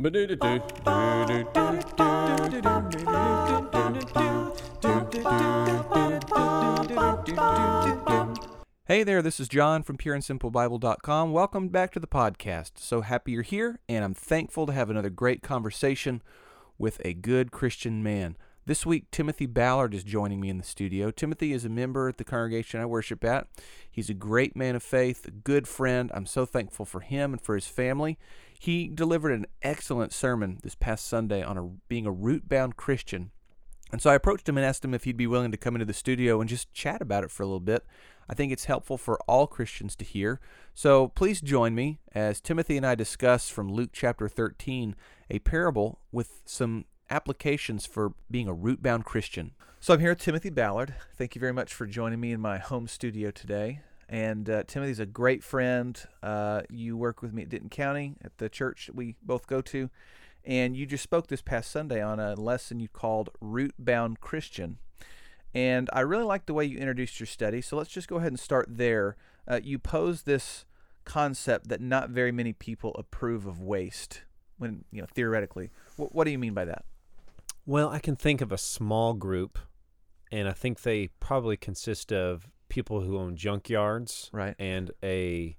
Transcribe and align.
Hey 0.00 0.08
there, 9.02 9.20
this 9.20 9.38
is 9.38 9.46
John 9.46 9.82
from 9.82 9.98
pureandsimplebible.com. 9.98 11.32
Welcome 11.32 11.68
back 11.68 11.92
to 11.92 12.00
the 12.00 12.06
podcast. 12.06 12.70
So 12.76 13.02
happy 13.02 13.32
you're 13.32 13.42
here, 13.42 13.78
and 13.90 14.02
I'm 14.02 14.14
thankful 14.14 14.64
to 14.64 14.72
have 14.72 14.88
another 14.88 15.10
great 15.10 15.42
conversation 15.42 16.22
with 16.78 17.02
a 17.04 17.12
good 17.12 17.50
Christian 17.50 18.02
man. 18.02 18.38
This 18.64 18.86
week, 18.86 19.10
Timothy 19.10 19.44
Ballard 19.44 19.92
is 19.92 20.04
joining 20.04 20.40
me 20.40 20.48
in 20.48 20.56
the 20.56 20.64
studio. 20.64 21.10
Timothy 21.10 21.52
is 21.52 21.66
a 21.66 21.68
member 21.68 22.08
at 22.08 22.16
the 22.16 22.24
congregation 22.24 22.80
I 22.80 22.86
worship 22.86 23.22
at. 23.22 23.48
He's 23.90 24.08
a 24.08 24.14
great 24.14 24.56
man 24.56 24.76
of 24.76 24.82
faith, 24.82 25.26
a 25.26 25.30
good 25.30 25.68
friend. 25.68 26.10
I'm 26.14 26.24
so 26.24 26.46
thankful 26.46 26.86
for 26.86 27.00
him 27.00 27.34
and 27.34 27.42
for 27.42 27.54
his 27.54 27.66
family. 27.66 28.18
He 28.60 28.88
delivered 28.88 29.32
an 29.32 29.46
excellent 29.62 30.12
sermon 30.12 30.58
this 30.62 30.74
past 30.74 31.08
Sunday 31.08 31.42
on 31.42 31.56
a, 31.56 31.62
being 31.88 32.04
a 32.04 32.12
root 32.12 32.46
bound 32.46 32.76
Christian. 32.76 33.30
And 33.90 34.02
so 34.02 34.10
I 34.10 34.14
approached 34.14 34.46
him 34.46 34.58
and 34.58 34.66
asked 34.66 34.84
him 34.84 34.92
if 34.92 35.04
he'd 35.04 35.16
be 35.16 35.26
willing 35.26 35.50
to 35.50 35.56
come 35.56 35.74
into 35.74 35.86
the 35.86 35.94
studio 35.94 36.42
and 36.42 36.50
just 36.50 36.70
chat 36.74 37.00
about 37.00 37.24
it 37.24 37.30
for 37.30 37.42
a 37.42 37.46
little 37.46 37.58
bit. 37.58 37.86
I 38.28 38.34
think 38.34 38.52
it's 38.52 38.66
helpful 38.66 38.98
for 38.98 39.18
all 39.26 39.46
Christians 39.46 39.96
to 39.96 40.04
hear. 40.04 40.40
So 40.74 41.08
please 41.08 41.40
join 41.40 41.74
me 41.74 42.00
as 42.14 42.38
Timothy 42.38 42.76
and 42.76 42.84
I 42.84 42.94
discuss 42.94 43.48
from 43.48 43.72
Luke 43.72 43.90
chapter 43.94 44.28
13 44.28 44.94
a 45.30 45.38
parable 45.38 46.00
with 46.12 46.42
some 46.44 46.84
applications 47.08 47.86
for 47.86 48.12
being 48.30 48.46
a 48.46 48.52
root 48.52 48.82
bound 48.82 49.06
Christian. 49.06 49.52
So 49.80 49.94
I'm 49.94 50.00
here 50.00 50.10
with 50.10 50.18
Timothy 50.18 50.50
Ballard. 50.50 50.94
Thank 51.16 51.34
you 51.34 51.40
very 51.40 51.54
much 51.54 51.72
for 51.72 51.86
joining 51.86 52.20
me 52.20 52.32
in 52.32 52.42
my 52.42 52.58
home 52.58 52.88
studio 52.88 53.30
today. 53.30 53.80
And 54.10 54.50
uh, 54.50 54.64
Timothy's 54.66 54.98
a 54.98 55.06
great 55.06 55.44
friend. 55.44 55.98
Uh, 56.20 56.62
you 56.68 56.96
work 56.96 57.22
with 57.22 57.32
me 57.32 57.42
at 57.42 57.48
Denton 57.48 57.70
County 57.70 58.16
at 58.24 58.36
the 58.38 58.48
church 58.48 58.88
that 58.88 58.96
we 58.96 59.14
both 59.22 59.46
go 59.46 59.60
to. 59.62 59.88
And 60.44 60.76
you 60.76 60.84
just 60.84 61.04
spoke 61.04 61.28
this 61.28 61.42
past 61.42 61.70
Sunday 61.70 62.02
on 62.02 62.18
a 62.18 62.34
lesson 62.34 62.80
you 62.80 62.88
called 62.88 63.30
Root 63.40 63.72
Bound 63.78 64.20
Christian. 64.20 64.78
And 65.54 65.88
I 65.92 66.00
really 66.00 66.24
like 66.24 66.46
the 66.46 66.54
way 66.54 66.64
you 66.64 66.78
introduced 66.78 67.20
your 67.20 67.28
study. 67.28 67.60
So 67.60 67.76
let's 67.76 67.90
just 67.90 68.08
go 68.08 68.16
ahead 68.16 68.32
and 68.32 68.40
start 68.40 68.66
there. 68.68 69.16
Uh, 69.46 69.60
you 69.62 69.78
pose 69.78 70.22
this 70.22 70.64
concept 71.04 71.68
that 71.68 71.80
not 71.80 72.10
very 72.10 72.32
many 72.32 72.52
people 72.52 72.96
approve 72.98 73.46
of 73.46 73.62
waste 73.62 74.22
when, 74.58 74.84
you 74.90 75.00
know, 75.00 75.08
theoretically. 75.14 75.70
W- 75.96 76.10
what 76.12 76.24
do 76.24 76.32
you 76.32 76.38
mean 76.38 76.54
by 76.54 76.64
that? 76.64 76.84
Well, 77.64 77.90
I 77.90 78.00
can 78.00 78.16
think 78.16 78.40
of 78.40 78.50
a 78.50 78.58
small 78.58 79.14
group, 79.14 79.58
and 80.32 80.48
I 80.48 80.52
think 80.52 80.82
they 80.82 81.08
probably 81.20 81.56
consist 81.56 82.12
of 82.12 82.48
people 82.70 83.02
who 83.02 83.18
own 83.18 83.36
junkyards 83.36 84.30
Right. 84.32 84.54
and 84.58 84.90
a 85.02 85.56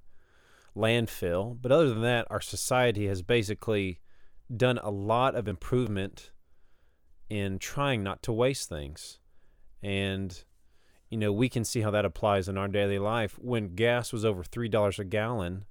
landfill. 0.76 1.58
But 1.62 1.72
other 1.72 1.90
than 1.90 2.02
that, 2.02 2.28
our 2.30 2.42
society 2.42 3.08
has 3.08 3.22
basically 3.22 4.00
done 4.56 4.80
a 4.80 4.90
lot 4.90 5.36
of 5.36 5.48
improvement 5.48 6.32
in 7.30 7.59
trying 7.59 8.04
not 8.04 8.22
to 8.23 8.34
waste 8.34 8.67
things. 8.70 9.20
And, 9.84 10.44
you 11.09 11.17
know, 11.17 11.32
we 11.32 11.50
can 11.50 11.64
see 11.64 11.82
how 11.82 11.92
that 11.92 12.06
applies 12.06 12.48
in 12.50 12.58
our 12.58 12.67
daily 12.67 13.00
life. 13.00 13.38
When 13.39 13.76
gas 13.76 14.12
was 14.12 14.26
over 14.26 14.44
$3 14.44 15.00
a 15.00 15.04
gallon, 15.06 15.66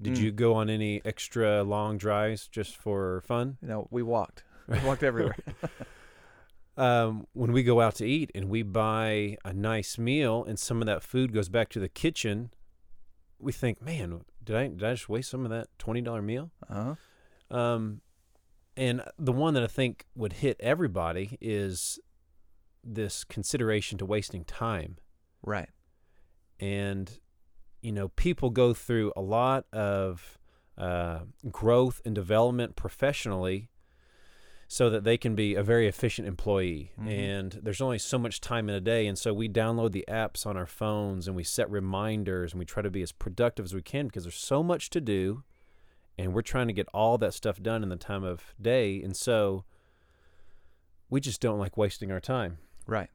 did 0.00 0.14
Mm. 0.14 0.20
you 0.20 0.32
go 0.32 0.54
on 0.54 0.68
any 0.68 1.02
extra 1.04 1.62
long 1.62 1.96
drives 1.98 2.48
just 2.48 2.76
for 2.76 3.22
fun? 3.22 3.56
No, 3.62 3.88
we 3.90 4.02
walked. 4.02 4.44
We 4.68 4.78
walked 4.80 5.02
everywhere. 5.02 5.36
um, 6.76 7.26
when 7.32 7.52
we 7.52 7.62
go 7.62 7.80
out 7.80 7.94
to 7.96 8.06
eat 8.06 8.30
and 8.34 8.48
we 8.48 8.62
buy 8.62 9.36
a 9.44 9.52
nice 9.52 9.98
meal 9.98 10.44
and 10.44 10.58
some 10.58 10.82
of 10.82 10.86
that 10.86 11.02
food 11.02 11.32
goes 11.32 11.48
back 11.48 11.68
to 11.70 11.80
the 11.80 11.88
kitchen, 11.88 12.50
we 13.38 13.52
think, 13.52 13.80
man, 13.80 14.22
did 14.42 14.56
I 14.56 14.68
did 14.68 14.84
I 14.84 14.92
just 14.92 15.08
waste 15.08 15.30
some 15.30 15.44
of 15.44 15.50
that 15.50 15.68
twenty 15.78 16.00
dollar 16.00 16.22
meal? 16.22 16.50
uh-huh. 16.68 16.94
Um, 17.56 18.00
and 18.76 19.02
the 19.18 19.32
one 19.32 19.54
that 19.54 19.62
I 19.62 19.68
think 19.68 20.04
would 20.14 20.34
hit 20.34 20.56
everybody 20.60 21.38
is 21.40 21.98
this 22.84 23.24
consideration 23.24 23.98
to 23.98 24.06
wasting 24.06 24.44
time. 24.44 24.96
Right. 25.42 25.70
And 26.60 27.10
you 27.80 27.92
know, 27.92 28.08
people 28.08 28.50
go 28.50 28.74
through 28.74 29.12
a 29.16 29.20
lot 29.20 29.64
of 29.72 30.38
uh, 30.76 31.20
growth 31.50 32.00
and 32.04 32.14
development 32.14 32.76
professionally 32.76 33.68
so 34.68 34.90
that 34.90 35.04
they 35.04 35.16
can 35.16 35.34
be 35.34 35.54
a 35.54 35.62
very 35.62 35.86
efficient 35.86 36.26
employee. 36.26 36.90
Mhm. 36.98 37.08
And 37.08 37.52
there's 37.62 37.80
only 37.80 37.98
so 37.98 38.18
much 38.18 38.40
time 38.40 38.68
in 38.68 38.74
a 38.74 38.80
day. 38.80 39.06
And 39.06 39.16
so 39.18 39.32
we 39.32 39.48
download 39.48 39.92
the 39.92 40.04
apps 40.08 40.44
on 40.44 40.56
our 40.56 40.66
phones 40.66 41.28
and 41.28 41.36
we 41.36 41.44
set 41.44 41.70
reminders 41.70 42.52
and 42.52 42.58
we 42.58 42.64
try 42.64 42.82
to 42.82 42.90
be 42.90 43.02
as 43.02 43.12
productive 43.12 43.64
as 43.64 43.74
we 43.74 43.82
can 43.82 44.06
because 44.06 44.24
there's 44.24 44.34
so 44.34 44.62
much 44.62 44.90
to 44.90 45.00
do. 45.00 45.44
And 46.18 46.34
we're 46.34 46.42
trying 46.42 46.66
to 46.66 46.72
get 46.72 46.88
all 46.92 47.16
that 47.18 47.34
stuff 47.34 47.62
done 47.62 47.82
in 47.82 47.90
the 47.90 47.96
time 47.96 48.24
of 48.24 48.54
day. 48.60 49.00
And 49.02 49.16
so 49.16 49.64
we 51.10 51.20
just 51.20 51.40
don't 51.40 51.58
like 51.58 51.76
wasting 51.76 52.10
our 52.10 52.20
time. 52.20 52.58
Right. 52.86 53.10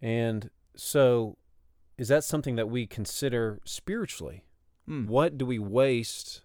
And 0.00 0.50
so, 0.74 1.36
is 1.96 2.08
that 2.08 2.24
something 2.24 2.56
that 2.56 2.68
we 2.68 2.86
consider 2.86 3.60
spiritually? 3.64 4.44
Mm. 4.88 5.06
What 5.06 5.36
do 5.36 5.44
we 5.44 5.58
waste 5.58 6.42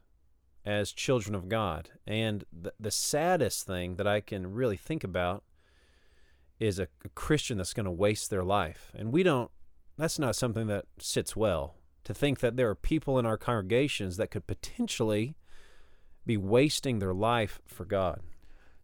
as 0.65 0.91
children 0.91 1.35
of 1.35 1.49
God? 1.49 1.89
And 2.07 2.45
the, 2.51 2.73
the 2.79 2.91
saddest 2.91 3.65
thing 3.65 3.95
that 3.95 4.07
I 4.07 4.21
can 4.21 4.53
really 4.53 4.77
think 4.77 5.03
about 5.03 5.43
is 6.59 6.79
a, 6.79 6.87
a 7.03 7.09
Christian 7.09 7.57
that's 7.57 7.73
going 7.73 7.85
to 7.85 7.91
waste 7.91 8.29
their 8.29 8.43
life. 8.43 8.91
And 8.95 9.11
we 9.11 9.23
don't, 9.23 9.51
that's 9.97 10.19
not 10.19 10.35
something 10.35 10.67
that 10.67 10.85
sits 10.99 11.35
well 11.35 11.75
to 12.03 12.13
think 12.13 12.39
that 12.39 12.57
there 12.57 12.69
are 12.69 12.75
people 12.75 13.19
in 13.19 13.25
our 13.25 13.37
congregations 13.37 14.17
that 14.17 14.31
could 14.31 14.47
potentially 14.47 15.35
be 16.25 16.37
wasting 16.37 16.99
their 16.99 17.13
life 17.13 17.61
for 17.65 17.85
God. 17.85 18.21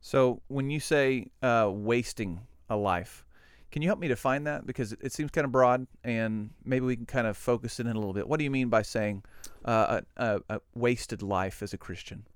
So 0.01 0.41
when 0.47 0.69
you 0.69 0.79
say 0.79 1.27
uh, 1.41 1.69
wasting 1.71 2.41
a 2.69 2.75
life, 2.75 3.25
can 3.71 3.81
you 3.81 3.87
help 3.87 3.99
me 3.99 4.07
define 4.07 4.45
that? 4.45 4.65
Because 4.65 4.93
it, 4.93 4.99
it 5.01 5.13
seems 5.13 5.31
kind 5.31 5.45
of 5.45 5.51
broad, 5.51 5.85
and 6.03 6.51
maybe 6.63 6.85
we 6.85 6.95
can 6.95 7.05
kind 7.05 7.27
of 7.27 7.37
focus 7.37 7.79
it 7.79 7.85
in 7.85 7.95
a 7.95 7.99
little 7.99 8.13
bit. 8.13 8.27
What 8.27 8.37
do 8.37 8.43
you 8.43 8.51
mean 8.51 8.69
by 8.69 8.81
saying 8.81 9.23
uh, 9.65 10.01
a, 10.17 10.25
a, 10.25 10.41
a 10.49 10.61
wasted 10.73 11.21
life 11.21 11.61
as 11.61 11.73
a 11.73 11.77
Christian? 11.77 12.27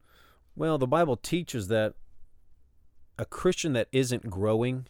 Well, 0.56 0.78
the 0.78 0.88
Bible 0.88 1.18
teaches 1.18 1.68
that 1.70 1.96
a 3.18 3.26
Christian 3.26 3.74
that 3.74 3.88
isn't 3.92 4.30
growing 4.30 4.88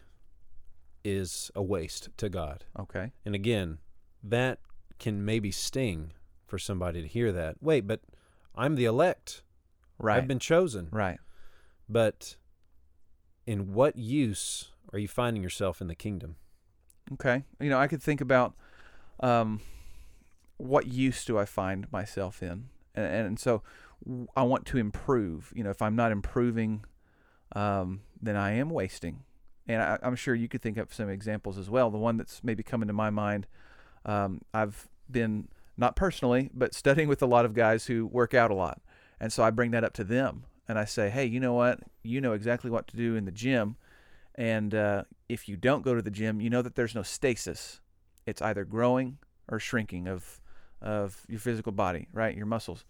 is 1.04 1.50
a 1.54 1.62
waste 1.62 2.08
to 2.16 2.28
God. 2.28 2.64
Okay. 2.78 3.12
And 3.24 3.34
again, 3.34 3.78
that 4.22 4.58
can 4.98 5.24
maybe 5.24 5.50
sting 5.50 6.12
for 6.46 6.58
somebody 6.58 7.02
to 7.02 7.08
hear 7.08 7.32
that. 7.32 7.56
Wait, 7.60 7.86
but 7.86 8.00
I'm 8.54 8.74
the 8.76 8.84
elect. 8.84 9.42
Right. 9.98 10.16
I've 10.16 10.28
been 10.28 10.38
chosen. 10.38 10.88
right. 10.90 11.18
But 11.88 12.36
in 13.46 13.74
what 13.74 13.96
use 13.96 14.72
are 14.92 14.98
you 14.98 15.08
finding 15.08 15.42
yourself 15.42 15.80
in 15.80 15.88
the 15.88 15.94
kingdom? 15.94 16.36
Okay. 17.12 17.44
You 17.60 17.70
know, 17.70 17.78
I 17.78 17.86
could 17.86 18.02
think 18.02 18.20
about 18.20 18.54
um, 19.20 19.60
what 20.56 20.86
use 20.86 21.24
do 21.24 21.38
I 21.38 21.44
find 21.44 21.90
myself 21.92 22.42
in, 22.42 22.66
and, 22.94 23.06
and 23.06 23.38
so 23.38 23.62
I 24.36 24.42
want 24.42 24.66
to 24.66 24.78
improve. 24.78 25.52
You 25.54 25.64
know, 25.64 25.70
if 25.70 25.82
I'm 25.82 25.96
not 25.96 26.12
improving, 26.12 26.84
um, 27.54 28.00
then 28.20 28.36
I 28.36 28.52
am 28.52 28.70
wasting. 28.70 29.24
And 29.66 29.80
I, 29.80 29.98
I'm 30.02 30.16
sure 30.16 30.34
you 30.34 30.48
could 30.48 30.62
think 30.62 30.76
of 30.76 30.92
some 30.92 31.08
examples 31.08 31.58
as 31.58 31.70
well. 31.70 31.90
The 31.90 31.98
one 31.98 32.16
that's 32.16 32.42
maybe 32.44 32.62
coming 32.62 32.86
to 32.88 32.92
my 32.92 33.10
mind, 33.10 33.46
um, 34.04 34.42
I've 34.52 34.88
been 35.10 35.48
not 35.76 35.96
personally, 35.96 36.50
but 36.54 36.74
studying 36.74 37.08
with 37.08 37.22
a 37.22 37.26
lot 37.26 37.44
of 37.44 37.54
guys 37.54 37.86
who 37.86 38.06
work 38.06 38.34
out 38.34 38.50
a 38.50 38.54
lot, 38.54 38.80
and 39.18 39.32
so 39.32 39.42
I 39.42 39.50
bring 39.50 39.72
that 39.72 39.84
up 39.84 39.92
to 39.94 40.04
them, 40.04 40.44
and 40.68 40.78
I 40.78 40.84
say, 40.84 41.10
hey, 41.10 41.24
you 41.24 41.40
know 41.40 41.54
what? 41.54 41.80
You 42.02 42.20
know 42.20 42.32
exactly 42.32 42.70
what 42.70 42.86
to 42.88 42.96
do 42.96 43.16
in 43.16 43.24
the 43.24 43.32
gym. 43.32 43.76
And 44.34 44.74
uh, 44.74 45.04
if 45.28 45.48
you 45.48 45.56
don't 45.56 45.82
go 45.82 45.94
to 45.94 46.02
the 46.02 46.10
gym, 46.10 46.40
you 46.40 46.50
know 46.50 46.62
that 46.62 46.74
there's 46.74 46.94
no 46.94 47.02
stasis. 47.02 47.80
It's 48.26 48.42
either 48.42 48.64
growing 48.64 49.18
or 49.48 49.58
shrinking 49.58 50.08
of 50.08 50.40
of 50.80 51.22
your 51.28 51.40
physical 51.40 51.72
body, 51.72 52.08
right? 52.12 52.36
Your 52.36 52.46
muscles. 52.46 52.84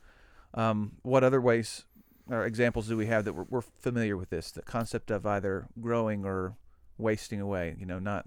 Um, 0.54 0.92
what 1.02 1.22
other 1.22 1.40
ways 1.40 1.84
or 2.28 2.44
examples 2.44 2.88
do 2.88 2.96
we 2.96 3.06
have 3.06 3.24
that 3.24 3.34
we're, 3.34 3.46
we're 3.48 3.60
familiar 3.60 4.16
with 4.16 4.30
this? 4.30 4.50
The 4.50 4.62
concept 4.62 5.10
of 5.10 5.26
either 5.26 5.68
growing 5.80 6.24
or 6.24 6.56
wasting 6.98 7.40
away. 7.40 7.76
You 7.78 7.86
know, 7.86 7.98
not 7.98 8.26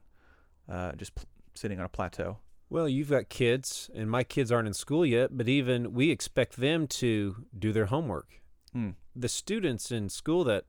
uh, 0.69 0.93
just 0.93 1.15
pl- 1.15 1.25
sitting 1.55 1.79
on 1.79 1.85
a 1.85 1.89
plateau. 1.89 2.37
Well, 2.69 2.89
you've 2.89 3.09
got 3.09 3.29
kids, 3.29 3.89
and 3.95 4.11
my 4.11 4.23
kids 4.23 4.51
aren't 4.51 4.67
in 4.67 4.73
school 4.73 5.05
yet, 5.05 5.37
but 5.37 5.47
even 5.47 5.93
we 5.93 6.11
expect 6.11 6.57
them 6.57 6.85
to 6.87 7.45
do 7.57 7.71
their 7.71 7.85
homework. 7.85 8.41
Hmm. 8.73 8.91
The 9.15 9.29
students 9.29 9.89
in 9.89 10.09
school 10.09 10.43
that 10.43 10.65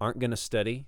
aren't 0.00 0.18
going 0.18 0.32
to 0.32 0.36
study 0.36 0.86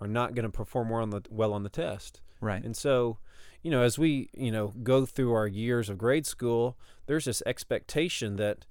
are 0.00 0.06
not 0.08 0.34
going 0.34 0.44
to 0.44 0.50
perform 0.50 0.90
well 0.90 1.02
on 1.02 1.10
the 1.10 1.22
well 1.30 1.52
on 1.52 1.62
the 1.62 1.68
test. 1.68 2.20
Right. 2.40 2.62
And 2.62 2.76
so, 2.76 3.18
you 3.62 3.70
know, 3.70 3.82
as 3.82 3.98
we, 3.98 4.28
you 4.34 4.50
know, 4.52 4.74
go 4.82 5.06
through 5.06 5.32
our 5.32 5.46
years 5.46 5.88
of 5.88 5.96
grade 5.98 6.26
school, 6.26 6.76
there's 7.06 7.24
this 7.24 7.42
expectation 7.46 8.36
that 8.36 8.66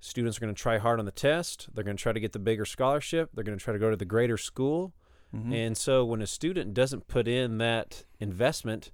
students 0.00 0.36
are 0.36 0.40
going 0.40 0.54
to 0.54 0.60
try 0.62 0.78
hard 0.78 1.00
on 1.00 1.04
the 1.06 1.10
test, 1.10 1.68
they're 1.74 1.82
going 1.84 1.96
to 1.96 2.02
try 2.02 2.12
to 2.12 2.20
get 2.20 2.32
the 2.32 2.38
bigger 2.38 2.64
scholarship, 2.64 3.30
they're 3.34 3.42
going 3.44 3.58
to 3.58 3.64
try 3.64 3.72
to 3.72 3.78
go 3.78 3.90
to 3.90 3.96
the 3.96 4.04
greater 4.04 4.36
school. 4.36 4.92
Mhm. 5.34 5.52
And 5.52 5.76
so 5.76 6.04
when 6.04 6.22
a 6.22 6.26
student 6.26 6.72
doesn't 6.72 7.08
put 7.08 7.26
in 7.26 7.58
that 7.58 8.04
investment, 8.20 8.92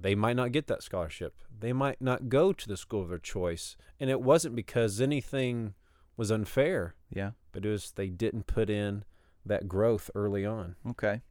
they 0.00 0.14
might 0.14 0.36
not 0.36 0.52
get 0.52 0.68
that 0.68 0.82
scholarship. 0.84 1.34
They 1.58 1.72
might 1.72 2.00
not 2.00 2.28
go 2.28 2.52
to 2.52 2.68
the 2.68 2.76
school 2.76 3.02
of 3.02 3.08
their 3.08 3.18
choice. 3.18 3.76
And 3.98 4.08
it 4.08 4.20
wasn't 4.20 4.54
because 4.54 5.00
anything 5.00 5.74
was 6.16 6.30
unfair, 6.30 6.94
Yeah. 7.10 7.32
but 7.50 7.66
it 7.66 7.68
was 7.70 7.90
they 7.90 8.08
didn't 8.08 8.46
put 8.46 8.70
in 8.70 9.04
that 9.48 9.68
growth 9.68 10.10
early 10.14 10.46
on. 10.46 10.76
Okay. 10.90 11.22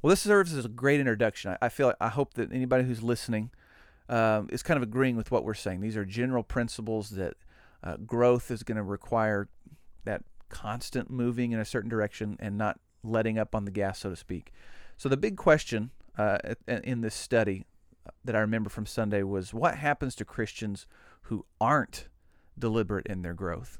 Well, 0.00 0.10
this 0.10 0.20
serves 0.20 0.52
as 0.54 0.64
a 0.64 0.68
great 0.68 1.00
introduction. 1.00 1.52
I, 1.52 1.66
I 1.66 1.68
feel 1.68 1.94
I 2.00 2.08
hope 2.08 2.34
that 2.34 2.52
anybody 2.52 2.84
who's 2.84 3.02
listening 3.02 3.50
um, 4.08 4.48
is 4.52 4.62
kind 4.62 4.76
of 4.76 4.82
agreeing 4.82 5.16
with 5.16 5.30
what 5.30 5.44
we're 5.44 5.54
saying. 5.54 5.80
These 5.80 5.96
are 5.96 6.04
general 6.04 6.42
principles 6.42 7.10
that 7.10 7.34
uh, 7.82 7.96
growth 7.96 8.50
is 8.50 8.62
going 8.62 8.76
to 8.76 8.82
require 8.82 9.48
that 10.04 10.22
constant 10.48 11.10
moving 11.10 11.52
in 11.52 11.58
a 11.58 11.64
certain 11.64 11.90
direction 11.90 12.36
and 12.38 12.56
not 12.56 12.78
letting 13.02 13.38
up 13.38 13.54
on 13.54 13.64
the 13.64 13.70
gas, 13.70 14.00
so 14.00 14.10
to 14.10 14.16
speak. 14.16 14.52
So 14.96 15.08
the 15.08 15.16
big 15.16 15.36
question 15.36 15.90
uh, 16.16 16.38
in 16.66 17.00
this 17.00 17.14
study 17.14 17.64
uh, 18.06 18.10
that 18.24 18.36
I 18.36 18.40
remember 18.40 18.70
from 18.70 18.86
Sunday 18.86 19.22
was 19.22 19.52
what 19.52 19.76
happens 19.76 20.14
to 20.16 20.24
Christians 20.24 20.86
who 21.22 21.44
aren't 21.60 22.08
deliberate 22.58 23.06
in 23.06 23.22
their 23.22 23.34
growth? 23.34 23.78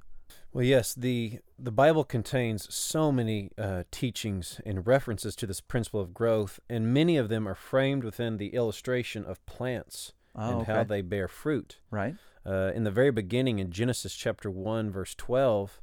Well, 0.55 0.65
yes, 0.65 0.95
the 0.95 1.41
the 1.59 1.73
Bible 1.73 2.05
contains 2.05 2.73
so 2.73 3.11
many 3.11 3.51
uh, 3.59 3.83
teachings 3.91 4.61
and 4.65 4.87
references 4.87 5.35
to 5.37 5.49
this 5.49 5.61
principle 5.61 6.01
of 6.01 6.15
growth, 6.15 6.61
and 6.71 6.95
many 6.95 7.17
of 7.17 7.29
them 7.29 7.49
are 7.49 7.57
framed 7.57 8.05
within 8.05 8.37
the 8.37 8.55
illustration 8.55 9.25
of 9.25 9.45
plants 9.47 10.13
Oh, 10.37 10.59
and 10.59 10.67
how 10.69 10.85
they 10.85 11.03
bear 11.03 11.27
fruit. 11.27 11.79
right. 11.91 12.15
Uh, 12.47 12.71
in 12.75 12.85
the 12.85 12.91
very 12.93 13.11
beginning, 13.11 13.59
in 13.59 13.73
Genesis 13.73 14.15
chapter 14.15 14.49
one, 14.49 14.93
verse 14.93 15.17
twelve, 15.17 15.81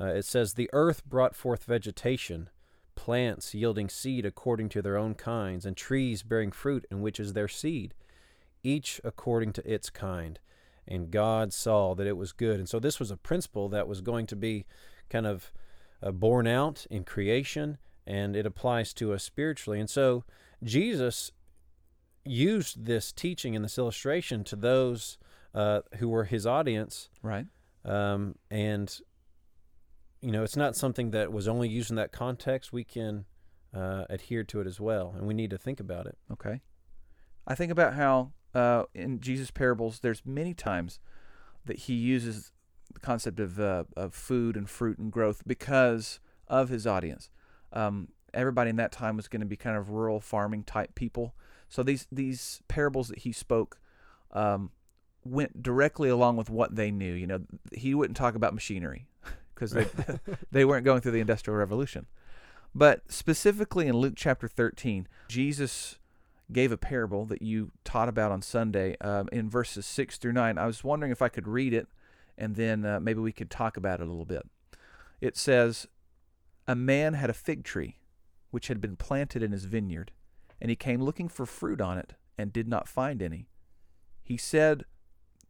uh, 0.00 0.06
it 0.06 0.24
says, 0.24 0.54
"The 0.54 0.70
earth 0.72 1.04
brought 1.04 1.36
forth 1.36 1.62
vegetation, 1.62 2.50
plants 2.96 3.54
yielding 3.54 3.88
seed 3.88 4.26
according 4.26 4.68
to 4.70 4.82
their 4.82 4.96
own 4.96 5.14
kinds, 5.14 5.64
and 5.64 5.76
trees 5.76 6.24
bearing 6.24 6.50
fruit 6.50 6.86
in 6.90 7.02
which 7.02 7.20
is 7.20 7.34
their 7.34 7.46
seed, 7.46 7.94
each 8.64 9.00
according 9.04 9.52
to 9.52 9.72
its 9.72 9.90
kind." 9.90 10.40
And 10.90 11.10
God 11.10 11.52
saw 11.52 11.94
that 11.94 12.06
it 12.06 12.16
was 12.16 12.32
good. 12.32 12.58
And 12.58 12.68
so 12.68 12.80
this 12.80 12.98
was 12.98 13.10
a 13.10 13.16
principle 13.16 13.68
that 13.68 13.86
was 13.86 14.00
going 14.00 14.26
to 14.28 14.36
be 14.36 14.64
kind 15.10 15.26
of 15.26 15.52
uh, 16.02 16.12
borne 16.12 16.46
out 16.46 16.86
in 16.90 17.04
creation, 17.04 17.76
and 18.06 18.34
it 18.34 18.46
applies 18.46 18.94
to 18.94 19.12
us 19.12 19.22
spiritually. 19.22 19.78
And 19.80 19.90
so 19.90 20.24
Jesus 20.62 21.30
used 22.24 22.86
this 22.86 23.12
teaching 23.12 23.54
and 23.54 23.64
this 23.64 23.78
illustration 23.78 24.44
to 24.44 24.56
those 24.56 25.18
uh, 25.54 25.80
who 25.98 26.08
were 26.08 26.24
his 26.24 26.46
audience. 26.46 27.10
Right. 27.22 27.46
Um, 27.84 28.36
and, 28.50 28.98
you 30.22 30.32
know, 30.32 30.42
it's 30.42 30.56
not 30.56 30.74
something 30.74 31.10
that 31.10 31.32
was 31.32 31.46
only 31.48 31.68
used 31.68 31.90
in 31.90 31.96
that 31.96 32.12
context. 32.12 32.72
We 32.72 32.84
can 32.84 33.26
uh, 33.74 34.04
adhere 34.08 34.44
to 34.44 34.60
it 34.60 34.66
as 34.66 34.80
well, 34.80 35.14
and 35.16 35.26
we 35.26 35.34
need 35.34 35.50
to 35.50 35.58
think 35.58 35.80
about 35.80 36.06
it. 36.06 36.16
Okay. 36.32 36.60
I 37.46 37.54
think 37.54 37.72
about 37.72 37.94
how 37.94 38.32
uh, 38.54 38.84
in 38.94 39.20
Jesus' 39.20 39.50
parables, 39.50 40.00
there's 40.00 40.22
many 40.24 40.54
times 40.54 41.00
that 41.66 41.80
he 41.80 41.94
uses 41.94 42.52
the 42.92 43.00
concept 43.00 43.40
of 43.40 43.60
uh, 43.60 43.84
of 43.96 44.14
food 44.14 44.56
and 44.56 44.68
fruit 44.68 44.98
and 44.98 45.12
growth 45.12 45.42
because 45.46 46.20
of 46.46 46.68
his 46.68 46.86
audience. 46.86 47.30
Um, 47.72 48.08
everybody 48.34 48.70
in 48.70 48.76
that 48.76 48.92
time 48.92 49.16
was 49.16 49.28
going 49.28 49.40
to 49.40 49.46
be 49.46 49.56
kind 49.56 49.76
of 49.76 49.90
rural 49.90 50.20
farming 50.20 50.64
type 50.64 50.94
people. 50.94 51.34
So 51.68 51.82
these 51.82 52.06
these 52.10 52.62
parables 52.68 53.08
that 53.08 53.20
he 53.20 53.32
spoke 53.32 53.78
um, 54.32 54.70
went 55.24 55.62
directly 55.62 56.08
along 56.08 56.36
with 56.36 56.50
what 56.50 56.74
they 56.74 56.90
knew. 56.90 57.12
You 57.12 57.26
know, 57.26 57.40
he 57.72 57.94
wouldn't 57.94 58.16
talk 58.16 58.34
about 58.34 58.54
machinery 58.54 59.06
because 59.54 59.72
they 59.72 59.86
they 60.50 60.64
weren't 60.64 60.84
going 60.84 61.00
through 61.00 61.12
the 61.12 61.20
industrial 61.20 61.58
revolution. 61.58 62.06
But 62.74 63.10
specifically 63.10 63.86
in 63.86 63.96
Luke 63.96 64.14
chapter 64.16 64.46
13, 64.46 65.08
Jesus 65.28 65.98
gave 66.52 66.72
a 66.72 66.76
parable 66.76 67.24
that 67.26 67.42
you 67.42 67.72
taught 67.84 68.08
about 68.08 68.32
on 68.32 68.42
Sunday 68.42 68.96
um, 69.00 69.28
in 69.30 69.50
verses 69.50 69.84
6 69.86 70.18
through 70.18 70.32
9. 70.32 70.56
I 70.58 70.66
was 70.66 70.82
wondering 70.82 71.12
if 71.12 71.20
I 71.22 71.28
could 71.28 71.46
read 71.46 71.74
it 71.74 71.88
and 72.38 72.54
then 72.54 72.86
uh, 72.86 73.00
maybe 73.00 73.20
we 73.20 73.32
could 73.32 73.50
talk 73.50 73.76
about 73.76 74.00
it 74.00 74.06
a 74.06 74.10
little 74.10 74.24
bit. 74.24 74.48
It 75.20 75.36
says, 75.36 75.88
A 76.66 76.76
man 76.76 77.14
had 77.14 77.28
a 77.28 77.34
fig 77.34 77.64
tree 77.64 77.96
which 78.50 78.68
had 78.68 78.80
been 78.80 78.96
planted 78.96 79.42
in 79.42 79.52
his 79.52 79.66
vineyard, 79.66 80.12
and 80.60 80.70
he 80.70 80.76
came 80.76 81.02
looking 81.02 81.28
for 81.28 81.44
fruit 81.44 81.80
on 81.80 81.98
it 81.98 82.14
and 82.38 82.52
did 82.52 82.68
not 82.68 82.88
find 82.88 83.20
any. 83.20 83.48
He 84.22 84.36
said 84.36 84.84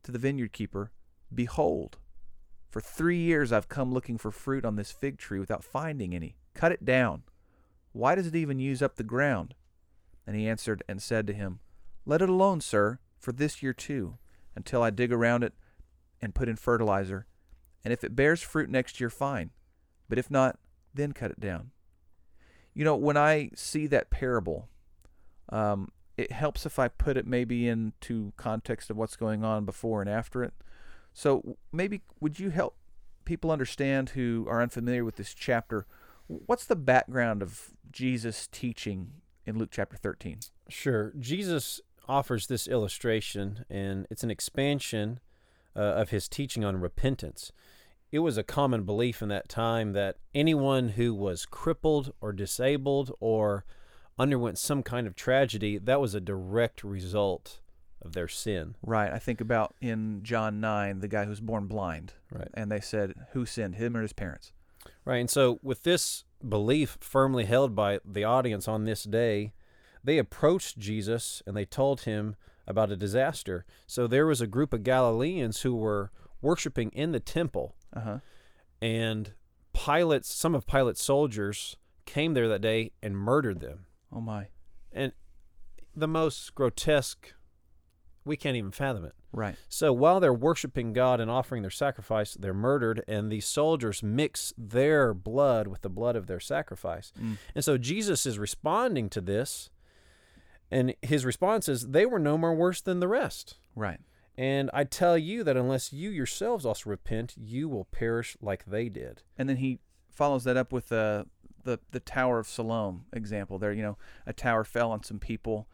to 0.02 0.10
the 0.10 0.18
vineyard 0.18 0.52
keeper, 0.52 0.90
Behold, 1.32 1.98
for 2.70 2.80
three 2.80 3.18
years 3.18 3.52
I've 3.52 3.68
come 3.68 3.92
looking 3.92 4.18
for 4.18 4.30
fruit 4.30 4.64
on 4.64 4.76
this 4.76 4.90
fig 4.90 5.18
tree 5.18 5.38
without 5.38 5.62
finding 5.62 6.14
any. 6.14 6.36
Cut 6.54 6.72
it 6.72 6.84
down. 6.84 7.22
Why 7.92 8.14
does 8.14 8.26
it 8.26 8.34
even 8.34 8.58
use 8.58 8.82
up 8.82 8.96
the 8.96 9.04
ground? 9.04 9.54
And 10.28 10.36
he 10.36 10.46
answered 10.46 10.84
and 10.86 11.00
said 11.00 11.26
to 11.26 11.32
him, 11.32 11.60
Let 12.04 12.20
it 12.20 12.28
alone, 12.28 12.60
sir, 12.60 12.98
for 13.18 13.32
this 13.32 13.62
year 13.62 13.72
too, 13.72 14.18
until 14.54 14.82
I 14.82 14.90
dig 14.90 15.10
around 15.10 15.42
it 15.42 15.54
and 16.20 16.34
put 16.34 16.50
in 16.50 16.56
fertilizer. 16.56 17.26
And 17.82 17.94
if 17.94 18.04
it 18.04 18.14
bears 18.14 18.42
fruit 18.42 18.68
next 18.68 19.00
year, 19.00 19.08
fine. 19.08 19.52
But 20.06 20.18
if 20.18 20.30
not, 20.30 20.58
then 20.92 21.12
cut 21.12 21.30
it 21.30 21.40
down. 21.40 21.70
You 22.74 22.84
know, 22.84 22.94
when 22.94 23.16
I 23.16 23.52
see 23.54 23.86
that 23.86 24.10
parable, 24.10 24.68
um, 25.48 25.92
it 26.18 26.30
helps 26.30 26.66
if 26.66 26.78
I 26.78 26.88
put 26.88 27.16
it 27.16 27.26
maybe 27.26 27.66
into 27.66 28.34
context 28.36 28.90
of 28.90 28.98
what's 28.98 29.16
going 29.16 29.44
on 29.44 29.64
before 29.64 30.02
and 30.02 30.10
after 30.10 30.44
it. 30.44 30.52
So 31.14 31.56
maybe 31.72 32.02
would 32.20 32.38
you 32.38 32.50
help 32.50 32.76
people 33.24 33.50
understand 33.50 34.10
who 34.10 34.44
are 34.46 34.60
unfamiliar 34.60 35.06
with 35.06 35.16
this 35.16 35.32
chapter? 35.32 35.86
What's 36.26 36.66
the 36.66 36.76
background 36.76 37.42
of 37.42 37.70
Jesus' 37.90 38.46
teaching 38.46 39.22
in 39.48 39.58
Luke 39.58 39.70
chapter 39.72 39.96
13? 39.96 40.40
Sure. 40.68 41.12
Jesus 41.18 41.80
offers 42.06 42.46
this 42.46 42.68
illustration, 42.68 43.64
and 43.70 44.06
it's 44.10 44.22
an 44.22 44.30
expansion 44.30 45.20
uh, 45.74 45.80
of 45.80 46.10
his 46.10 46.28
teaching 46.28 46.64
on 46.64 46.80
repentance. 46.80 47.50
It 48.12 48.20
was 48.20 48.38
a 48.38 48.42
common 48.42 48.84
belief 48.84 49.22
in 49.22 49.28
that 49.30 49.48
time 49.48 49.92
that 49.92 50.16
anyone 50.34 50.90
who 50.90 51.14
was 51.14 51.46
crippled 51.46 52.12
or 52.20 52.32
disabled 52.32 53.12
or 53.20 53.64
underwent 54.18 54.58
some 54.58 54.82
kind 54.82 55.06
of 55.06 55.14
tragedy, 55.14 55.78
that 55.78 56.00
was 56.00 56.14
a 56.14 56.20
direct 56.20 56.84
result 56.84 57.60
of 58.02 58.12
their 58.12 58.28
sin. 58.28 58.76
Right. 58.82 59.12
I 59.12 59.18
think 59.18 59.40
about 59.40 59.74
in 59.80 60.22
John 60.22 60.60
9, 60.60 61.00
the 61.00 61.08
guy 61.08 61.24
who's 61.24 61.40
born 61.40 61.66
blind. 61.66 62.14
Right. 62.30 62.48
And 62.54 62.70
they 62.70 62.80
said, 62.80 63.14
Who 63.32 63.46
sinned, 63.46 63.76
him 63.76 63.96
or 63.96 64.02
his 64.02 64.12
parents? 64.12 64.52
Right. 65.04 65.18
And 65.18 65.30
so, 65.30 65.58
with 65.62 65.82
this 65.82 66.24
belief 66.46 66.98
firmly 67.00 67.44
held 67.44 67.74
by 67.74 68.00
the 68.04 68.24
audience 68.24 68.68
on 68.68 68.84
this 68.84 69.04
day, 69.04 69.52
they 70.04 70.18
approached 70.18 70.78
Jesus 70.78 71.42
and 71.46 71.56
they 71.56 71.64
told 71.64 72.02
him 72.02 72.36
about 72.66 72.90
a 72.92 72.96
disaster. 72.96 73.64
So, 73.86 74.06
there 74.06 74.26
was 74.26 74.40
a 74.40 74.46
group 74.46 74.72
of 74.72 74.82
Galileans 74.84 75.62
who 75.62 75.74
were 75.74 76.10
worshiping 76.42 76.90
in 76.90 77.12
the 77.12 77.20
temple, 77.20 77.74
Uh 77.92 78.00
huh. 78.00 78.18
and 78.80 79.32
Pilate's, 79.72 80.32
some 80.32 80.54
of 80.54 80.66
Pilate's 80.66 81.02
soldiers 81.02 81.76
came 82.04 82.34
there 82.34 82.48
that 82.48 82.60
day 82.60 82.92
and 83.02 83.16
murdered 83.16 83.60
them. 83.60 83.86
Oh, 84.12 84.20
my. 84.20 84.48
And 84.92 85.12
the 85.94 86.08
most 86.08 86.54
grotesque, 86.54 87.34
we 88.24 88.36
can't 88.36 88.56
even 88.56 88.70
fathom 88.70 89.04
it. 89.04 89.14
Right. 89.32 89.56
So 89.68 89.92
while 89.92 90.20
they're 90.20 90.32
worshiping 90.32 90.92
God 90.92 91.20
and 91.20 91.30
offering 91.30 91.62
their 91.62 91.70
sacrifice, 91.70 92.34
they're 92.34 92.54
murdered, 92.54 93.04
and 93.06 93.30
these 93.30 93.46
soldiers 93.46 94.02
mix 94.02 94.52
their 94.56 95.14
blood 95.14 95.66
with 95.66 95.82
the 95.82 95.90
blood 95.90 96.16
of 96.16 96.26
their 96.26 96.40
sacrifice. 96.40 97.12
Mm. 97.20 97.36
And 97.54 97.64
so 97.64 97.78
Jesus 97.78 98.26
is 98.26 98.38
responding 98.38 99.08
to 99.10 99.20
this, 99.20 99.70
and 100.70 100.94
his 101.02 101.24
response 101.24 101.68
is, 101.68 101.88
They 101.88 102.06
were 102.06 102.18
no 102.18 102.38
more 102.38 102.54
worse 102.54 102.80
than 102.80 103.00
the 103.00 103.08
rest. 103.08 103.56
Right. 103.74 104.00
And 104.36 104.70
I 104.72 104.84
tell 104.84 105.18
you 105.18 105.42
that 105.44 105.56
unless 105.56 105.92
you 105.92 106.10
yourselves 106.10 106.64
also 106.64 106.88
repent, 106.88 107.34
you 107.36 107.68
will 107.68 107.86
perish 107.86 108.36
like 108.40 108.66
they 108.66 108.88
did. 108.88 109.22
And 109.36 109.48
then 109.48 109.56
he 109.56 109.80
follows 110.10 110.44
that 110.44 110.56
up 110.56 110.72
with 110.72 110.92
uh, 110.92 111.24
the 111.64 111.80
the 111.90 112.00
Tower 112.00 112.38
of 112.38 112.46
Siloam 112.46 113.04
example. 113.12 113.58
There, 113.58 113.72
you 113.72 113.82
know, 113.82 113.98
a 114.26 114.32
tower 114.32 114.64
fell 114.64 114.92
on 114.92 115.02
some 115.02 115.18
people. 115.18 115.68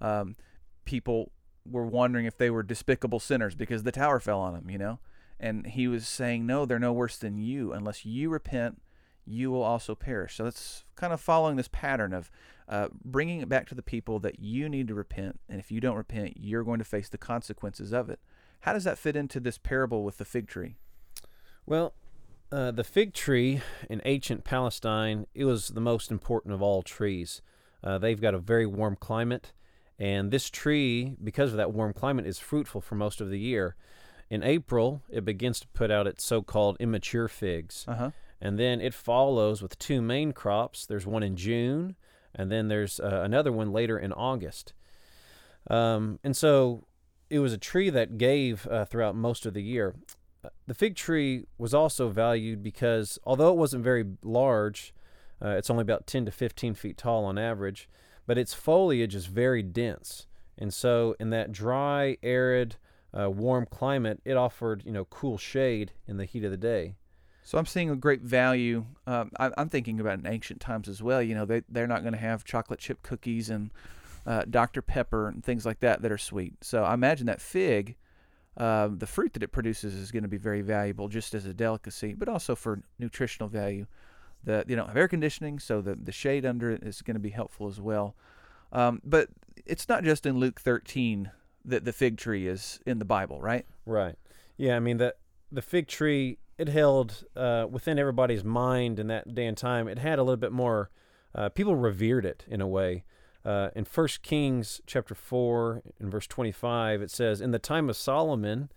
Um, 0.00 0.36
people 0.84 1.32
were 1.64 1.86
wondering 1.86 2.26
if 2.26 2.36
they 2.36 2.50
were 2.50 2.62
despicable 2.62 3.20
sinners 3.20 3.54
because 3.54 3.82
the 3.82 3.92
tower 3.92 4.20
fell 4.20 4.40
on 4.40 4.54
them. 4.54 4.70
You 4.70 4.78
know, 4.78 4.98
and 5.38 5.66
he 5.66 5.88
was 5.88 6.06
saying, 6.06 6.46
no, 6.46 6.64
they're 6.66 6.78
no 6.78 6.92
worse 6.92 7.16
than 7.16 7.38
you. 7.38 7.72
Unless 7.72 8.04
you 8.04 8.30
repent, 8.30 8.80
you 9.26 9.50
will 9.50 9.62
also 9.62 9.94
perish. 9.94 10.36
So 10.36 10.44
that's 10.44 10.84
kind 10.96 11.12
of 11.12 11.20
following 11.20 11.56
this 11.56 11.68
pattern 11.68 12.12
of 12.12 12.30
uh, 12.70 12.88
bringing 13.04 13.40
it 13.40 13.48
back 13.48 13.66
to 13.68 13.74
the 13.74 13.82
people 13.82 14.20
that 14.20 14.38
you 14.38 14.68
need 14.68 14.86
to 14.86 14.94
repent, 14.94 15.40
and 15.48 15.58
if 15.58 15.72
you 15.72 15.80
don't 15.80 15.96
repent, 15.96 16.34
you're 16.36 16.62
going 16.62 16.78
to 16.78 16.84
face 16.84 17.08
the 17.08 17.18
consequences 17.18 17.92
of 17.92 18.08
it. 18.08 18.20
How 18.60 18.72
does 18.72 18.84
that 18.84 18.96
fit 18.96 19.16
into 19.16 19.40
this 19.40 19.58
parable 19.58 20.04
with 20.04 20.18
the 20.18 20.24
fig 20.24 20.46
tree? 20.46 20.76
Well, 21.66 21.94
uh, 22.52 22.70
the 22.70 22.84
fig 22.84 23.12
tree 23.12 23.60
in 23.88 24.00
ancient 24.04 24.44
Palestine, 24.44 25.26
it 25.34 25.46
was 25.46 25.68
the 25.68 25.80
most 25.80 26.12
important 26.12 26.54
of 26.54 26.62
all 26.62 26.82
trees. 26.82 27.42
Uh, 27.82 27.98
they've 27.98 28.20
got 28.20 28.34
a 28.34 28.38
very 28.38 28.66
warm 28.66 28.94
climate, 28.94 29.52
and 30.00 30.30
this 30.32 30.48
tree, 30.50 31.14
because 31.22 31.52
of 31.52 31.58
that 31.58 31.72
warm 31.72 31.92
climate, 31.92 32.26
is 32.26 32.38
fruitful 32.40 32.80
for 32.80 32.94
most 32.96 33.20
of 33.20 33.28
the 33.30 33.38
year. 33.38 33.76
In 34.30 34.42
April, 34.42 35.02
it 35.10 35.24
begins 35.24 35.60
to 35.60 35.68
put 35.68 35.90
out 35.90 36.06
its 36.06 36.24
so 36.24 36.40
called 36.42 36.76
immature 36.80 37.28
figs, 37.28 37.84
Uh 37.86 37.94
huh. 37.94 38.10
and 38.40 38.58
then 38.58 38.80
it 38.80 38.94
follows 38.94 39.60
with 39.62 39.78
two 39.78 40.00
main 40.00 40.32
crops. 40.32 40.86
There's 40.86 41.06
one 41.06 41.22
in 41.22 41.36
June, 41.36 41.96
and 42.34 42.50
then 42.50 42.68
there's 42.68 42.98
uh, 42.98 43.20
another 43.24 43.52
one 43.52 43.70
later 43.72 43.98
in 43.98 44.12
August. 44.12 44.72
Um, 45.68 46.18
and 46.24 46.36
so 46.36 46.86
it 47.28 47.38
was 47.40 47.52
a 47.52 47.58
tree 47.58 47.90
that 47.90 48.18
gave 48.18 48.66
uh, 48.68 48.84
throughout 48.84 49.14
most 49.14 49.46
of 49.46 49.54
the 49.54 49.62
year. 49.62 49.94
Uh, 50.44 50.48
the 50.66 50.74
fig 50.74 50.96
tree 50.96 51.44
was 51.58 51.74
also 51.74 52.08
valued 52.08 52.62
because 52.62 53.18
although 53.24 53.50
it 53.50 53.56
wasn't 53.56 53.84
very 53.84 54.04
large, 54.22 54.94
uh, 55.44 55.50
it's 55.50 55.70
only 55.70 55.82
about 55.82 56.06
10 56.06 56.24
to 56.26 56.30
15 56.30 56.74
feet 56.74 56.96
tall 56.96 57.24
on 57.24 57.36
average, 57.38 57.88
but 58.30 58.38
its 58.38 58.54
foliage 58.54 59.16
is 59.16 59.26
very 59.26 59.60
dense. 59.60 60.28
And 60.56 60.72
so, 60.72 61.16
in 61.18 61.30
that 61.30 61.50
dry, 61.50 62.16
arid, 62.22 62.76
uh, 63.12 63.28
warm 63.28 63.66
climate, 63.66 64.22
it 64.24 64.36
offered 64.36 64.84
you 64.86 64.92
know 64.92 65.04
cool 65.06 65.36
shade 65.36 65.90
in 66.06 66.16
the 66.16 66.24
heat 66.26 66.44
of 66.44 66.52
the 66.52 66.56
day. 66.56 66.94
So 67.42 67.58
I'm 67.58 67.66
seeing 67.66 67.90
a 67.90 67.96
great 67.96 68.20
value. 68.20 68.86
Um, 69.04 69.32
I, 69.40 69.50
I'm 69.58 69.68
thinking 69.68 69.98
about 69.98 70.20
in 70.20 70.28
ancient 70.28 70.60
times 70.60 70.88
as 70.88 71.02
well. 71.02 71.20
You 71.20 71.34
know, 71.34 71.44
they 71.44 71.62
they're 71.68 71.88
not 71.88 72.02
going 72.02 72.12
to 72.12 72.20
have 72.20 72.44
chocolate 72.44 72.78
chip 72.78 73.02
cookies 73.02 73.50
and 73.50 73.72
uh, 74.24 74.44
Dr 74.48 74.80
Pepper 74.80 75.26
and 75.26 75.44
things 75.44 75.66
like 75.66 75.80
that 75.80 76.00
that 76.02 76.12
are 76.12 76.16
sweet. 76.16 76.54
So 76.62 76.84
I 76.84 76.94
imagine 76.94 77.26
that 77.26 77.40
fig, 77.40 77.96
uh, 78.56 78.90
the 78.96 79.08
fruit 79.08 79.32
that 79.32 79.42
it 79.42 79.50
produces, 79.50 79.94
is 79.94 80.12
going 80.12 80.22
to 80.22 80.28
be 80.28 80.36
very 80.36 80.62
valuable 80.62 81.08
just 81.08 81.34
as 81.34 81.46
a 81.46 81.52
delicacy, 81.52 82.14
but 82.14 82.28
also 82.28 82.54
for 82.54 82.80
nutritional 82.96 83.48
value. 83.48 83.86
The 84.44 84.64
you 84.66 84.76
don't 84.76 84.88
have 84.88 84.96
air 84.96 85.08
conditioning, 85.08 85.58
so 85.58 85.80
the 85.80 85.94
the 85.94 86.12
shade 86.12 86.46
under 86.46 86.70
it 86.70 86.82
is 86.82 87.02
going 87.02 87.14
to 87.14 87.20
be 87.20 87.30
helpful 87.30 87.68
as 87.68 87.80
well. 87.80 88.14
Um, 88.72 89.00
but 89.04 89.28
it's 89.66 89.88
not 89.88 90.04
just 90.04 90.26
in 90.26 90.38
Luke 90.38 90.60
13 90.60 91.30
that 91.64 91.84
the 91.84 91.92
fig 91.92 92.16
tree 92.16 92.46
is 92.46 92.80
in 92.86 92.98
the 92.98 93.04
Bible, 93.04 93.40
right? 93.40 93.66
Right. 93.84 94.16
Yeah. 94.56 94.76
I 94.76 94.80
mean 94.80 94.96
that 94.98 95.16
the 95.52 95.62
fig 95.62 95.88
tree 95.88 96.38
it 96.60 96.68
held 96.68 97.24
uh, 97.36 97.66
within 97.70 97.98
everybody's 97.98 98.44
mind 98.44 98.98
in 98.98 99.06
that 99.06 99.34
day 99.34 99.46
and 99.46 99.56
time. 99.56 99.88
It 99.88 99.98
had 99.98 100.18
a 100.18 100.22
little 100.22 100.36
bit 100.36 100.52
more. 100.52 100.90
Uh, 101.34 101.48
people 101.48 101.74
revered 101.74 102.26
it 102.26 102.44
in 102.48 102.60
a 102.60 102.66
way. 102.66 103.04
Uh, 103.44 103.70
in 103.74 103.86
First 103.86 104.22
Kings 104.22 104.82
chapter 104.86 105.14
four, 105.14 105.82
in 105.98 106.10
verse 106.10 106.26
twenty-five, 106.26 107.00
it 107.00 107.10
says, 107.10 107.40
"In 107.40 107.52
the 107.52 107.58
time 107.58 107.88
of 107.88 107.96
Solomon, 107.96 108.70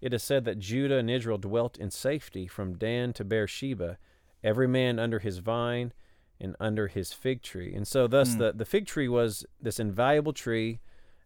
it 0.00 0.12
is 0.12 0.22
said 0.22 0.44
that 0.44 0.58
Judah 0.58 0.98
and 0.98 1.08
Israel 1.08 1.38
dwelt 1.38 1.78
in 1.78 1.92
safety 1.92 2.48
from 2.48 2.76
Dan 2.76 3.12
to 3.12 3.24
Beersheba, 3.24 3.98
every 4.44 4.68
man 4.68 4.98
under 4.98 5.18
his 5.18 5.38
vine 5.38 5.92
and 6.40 6.54
under 6.60 6.86
his 6.88 7.12
fig 7.12 7.42
tree." 7.42 7.74
And 7.74 7.86
so, 7.86 8.06
thus, 8.06 8.34
Mm. 8.34 8.38
the 8.38 8.52
the 8.52 8.64
fig 8.64 8.86
tree 8.86 9.08
was 9.08 9.44
this 9.60 9.78
invaluable 9.80 10.32
tree, 10.32 10.80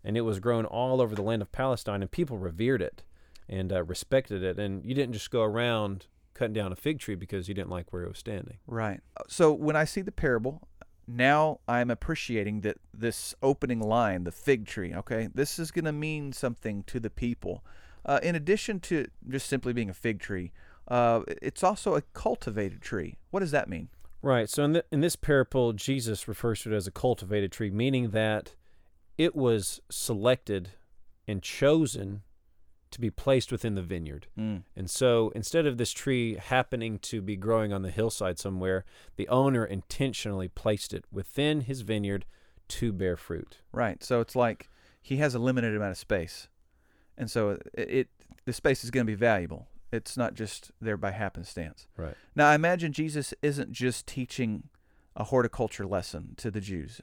and 0.05 0.17
it 0.17 0.23
was 0.23 0.41
grown 0.41 0.65
all 0.65 1.01
over 1.01 1.15
the 1.15 1.23
land 1.23 1.43
of 1.43 1.53
Palestine, 1.53 2.03
and 2.03 2.11
people 2.11 2.39
revered 2.39 2.83
it 2.83 3.03
and 3.49 3.73
uh, 3.73 3.83
respected 3.85 4.43
it. 4.43 4.59
And 4.59 4.85
you 4.85 4.95
didn't 4.95 5.13
just 5.13 5.31
go 5.31 5.43
around 5.43 6.07
cutting 6.35 6.55
down 6.55 6.73
a 6.73 6.77
fig 6.77 6.99
tree 6.99 7.15
because 7.15 7.49
you 7.49 7.55
didn't 7.55 7.71
like 7.71 7.93
where 7.93 8.05
it 8.05 8.09
was 8.09 8.19
standing. 8.19 8.57
Right. 8.67 9.01
So 9.29 9.53
when 9.53 9.77
I 9.77 9.85
see 9.85 10.01
the 10.01 10.11
parable, 10.13 10.67
now 11.07 11.61
I'm 11.69 11.91
appreciating 11.91 12.63
that 12.63 12.79
this 12.95 13.35
opening 13.43 13.81
line, 13.81 14.25
the 14.25 14.33
fig 14.33 14.67
tree, 14.67 14.95
okay, 14.95 15.29
this 15.35 15.59
is 15.59 15.71
going 15.71 15.85
to 15.85 15.93
mean 15.93 16.33
something 16.33 16.85
to 16.85 16.99
the 16.99 17.11
people. 17.11 17.63
Uh, 18.07 18.19
in 18.23 18.35
addition 18.35 18.81
to 18.81 19.07
just 19.29 19.47
simply 19.47 19.73
being 19.75 19.91
a 19.91 19.95
fig 19.95 20.21
tree, 20.21 20.53
uh, 20.93 21.23
it's 21.41 21.65
also 21.65 21.95
a 21.95 22.03
cultivated 22.13 22.83
tree. 22.83 23.17
What 23.31 23.41
does 23.41 23.51
that 23.53 23.67
mean? 23.67 23.89
Right. 24.21 24.49
So 24.49 24.63
in, 24.63 24.73
the, 24.75 24.85
in 24.93 25.01
this 25.01 25.17
parable, 25.17 25.73
Jesus 25.73 26.29
refers 26.29 26.63
to 26.63 26.73
it 26.73 26.77
as 26.77 26.87
a 26.87 26.91
cultivated 26.93 27.51
tree, 27.51 27.71
meaning 27.71 28.11
that 28.11 28.55
it 29.17 29.35
was 29.35 29.81
selected 29.91 30.71
and 31.27 31.43
chosen 31.43 32.23
to 32.91 33.01
be 33.01 33.11
placed 33.11 33.51
within 33.51 33.75
the 33.75 33.81
vineyard. 33.81 34.27
Mm. 34.39 34.65
And 34.77 34.91
so 34.91 35.33
instead 35.35 35.65
of 35.65 35.79
this 35.79 35.93
tree 35.93 36.37
happening 36.37 36.99
to 36.99 37.23
be 37.23 37.37
growing 37.37 37.73
on 37.73 37.81
the 37.81 37.91
hillside 37.91 38.39
somewhere, 38.39 38.85
the 39.17 39.29
owner 39.29 39.65
intentionally 39.65 40.49
placed 40.49 40.93
it 40.93 41.07
within 41.11 41.63
his 41.63 41.81
vineyard 41.81 42.27
to 42.69 42.93
bear 42.93 43.17
fruit. 43.17 43.63
Right. 43.73 44.05
So 44.05 44.21
it's 44.21 44.37
like 44.37 44.69
he 45.01 45.17
has 45.17 45.35
a 45.35 45.39
limited 45.39 45.75
amount 45.75 45.93
of 45.93 45.99
space, 45.99 46.49
and 47.17 47.31
so 47.31 47.59
it, 47.73 47.91
it 47.91 48.09
the 48.45 48.53
space 48.53 48.85
is 48.85 48.91
going 48.91 49.07
to 49.07 49.11
be 49.11 49.17
valuable. 49.17 49.69
It's 49.93 50.17
not 50.17 50.35
just 50.35 50.71
there 50.81 50.97
by 50.97 51.11
happenstance. 51.11 51.87
Right. 51.97 52.15
Now, 52.35 52.49
I 52.49 52.55
imagine 52.55 52.93
Jesus 52.93 53.35
isn't 53.43 53.73
just 53.73 54.07
teaching 54.07 54.65
a 55.15 55.25
horticulture 55.25 55.87
lesson 55.87 56.35
to 56.39 56.51
the 56.51 56.61
Jews. 56.61 57.01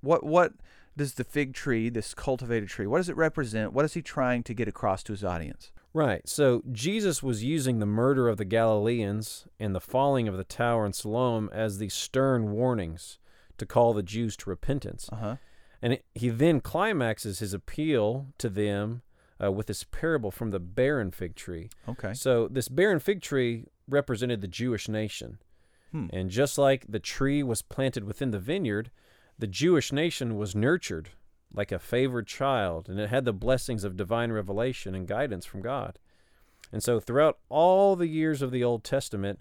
What 0.00 0.24
what 0.24 0.54
does 0.96 1.14
the 1.14 1.24
fig 1.24 1.54
tree, 1.54 1.88
this 1.88 2.14
cultivated 2.14 2.68
tree, 2.68 2.86
what 2.86 2.98
does 2.98 3.08
it 3.08 3.16
represent? 3.16 3.72
What 3.72 3.84
is 3.84 3.94
he 3.94 4.02
trying 4.02 4.42
to 4.44 4.54
get 4.54 4.68
across 4.68 5.02
to 5.04 5.12
his 5.12 5.24
audience? 5.24 5.72
Right. 5.92 6.28
So 6.28 6.62
Jesus 6.72 7.22
was 7.22 7.44
using 7.44 7.78
the 7.78 7.86
murder 7.86 8.28
of 8.28 8.36
the 8.36 8.44
Galileans 8.44 9.46
and 9.60 9.74
the 9.74 9.80
falling 9.80 10.26
of 10.26 10.36
the 10.36 10.44
tower 10.44 10.84
in 10.84 10.92
Siloam 10.92 11.48
as 11.52 11.78
these 11.78 11.94
stern 11.94 12.50
warnings 12.50 13.18
to 13.58 13.66
call 13.66 13.92
the 13.92 14.02
Jews 14.02 14.36
to 14.38 14.50
repentance. 14.50 15.08
Uh 15.12 15.16
huh. 15.16 15.36
And 15.80 15.92
it, 15.94 16.04
he 16.14 16.30
then 16.30 16.60
climaxes 16.60 17.38
his 17.38 17.54
appeal 17.54 18.28
to 18.38 18.48
them 18.48 19.02
uh, 19.42 19.50
with 19.50 19.66
this 19.66 19.84
parable 19.84 20.30
from 20.30 20.50
the 20.50 20.60
barren 20.60 21.10
fig 21.10 21.34
tree. 21.34 21.70
Okay. 21.88 22.14
So 22.14 22.48
this 22.48 22.68
barren 22.68 23.00
fig 23.00 23.20
tree 23.20 23.66
represented 23.88 24.40
the 24.40 24.48
Jewish 24.48 24.88
nation. 24.88 25.38
Hmm. 25.92 26.06
And 26.12 26.30
just 26.30 26.58
like 26.58 26.86
the 26.88 27.00
tree 27.00 27.42
was 27.42 27.62
planted 27.62 28.04
within 28.04 28.30
the 28.30 28.38
vineyard, 28.38 28.90
the 29.38 29.46
Jewish 29.46 29.92
nation 29.92 30.36
was 30.36 30.54
nurtured 30.54 31.10
like 31.54 31.72
a 31.72 31.78
favored 31.78 32.26
child, 32.26 32.88
and 32.88 32.98
it 32.98 33.10
had 33.10 33.24
the 33.24 33.32
blessings 33.32 33.84
of 33.84 33.96
divine 33.96 34.32
revelation 34.32 34.94
and 34.94 35.06
guidance 35.06 35.46
from 35.46 35.62
God. 35.62 35.98
And 36.72 36.82
so, 36.82 36.98
throughout 36.98 37.38
all 37.48 37.94
the 37.94 38.08
years 38.08 38.42
of 38.42 38.50
the 38.50 38.64
Old 38.64 38.82
Testament, 38.82 39.40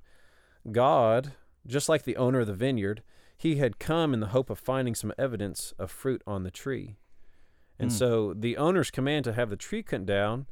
God, 0.71 1.33
just 1.65 1.89
like 1.89 2.03
the 2.03 2.17
owner 2.17 2.41
of 2.41 2.47
the 2.47 2.53
vineyard, 2.53 3.01
he 3.35 3.55
had 3.55 3.79
come 3.79 4.13
in 4.13 4.19
the 4.19 4.27
hope 4.27 4.49
of 4.49 4.59
finding 4.59 4.93
some 4.93 5.13
evidence 5.17 5.73
of 5.79 5.89
fruit 5.89 6.21
on 6.27 6.43
the 6.43 6.51
tree. 6.51 6.95
And 7.79 7.91
Hmm. 7.91 7.95
so, 7.97 8.33
the 8.33 8.57
owner's 8.57 8.91
command 8.91 9.25
to 9.25 9.33
have 9.33 9.49
the 9.49 9.55
tree 9.55 9.83
cut 9.83 10.05
down, 10.05 10.45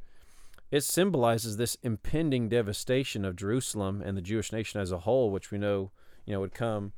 it 0.70 0.82
symbolizes 0.82 1.56
this 1.56 1.76
impending 1.82 2.48
devastation 2.48 3.24
of 3.24 3.36
Jerusalem 3.36 4.02
and 4.04 4.16
the 4.16 4.22
Jewish 4.22 4.52
nation 4.52 4.80
as 4.80 4.90
a 4.90 5.00
whole, 5.00 5.30
which 5.30 5.50
we 5.50 5.58
know, 5.58 5.92
you 6.24 6.32
know, 6.32 6.40
would 6.40 6.54
come 6.54 6.92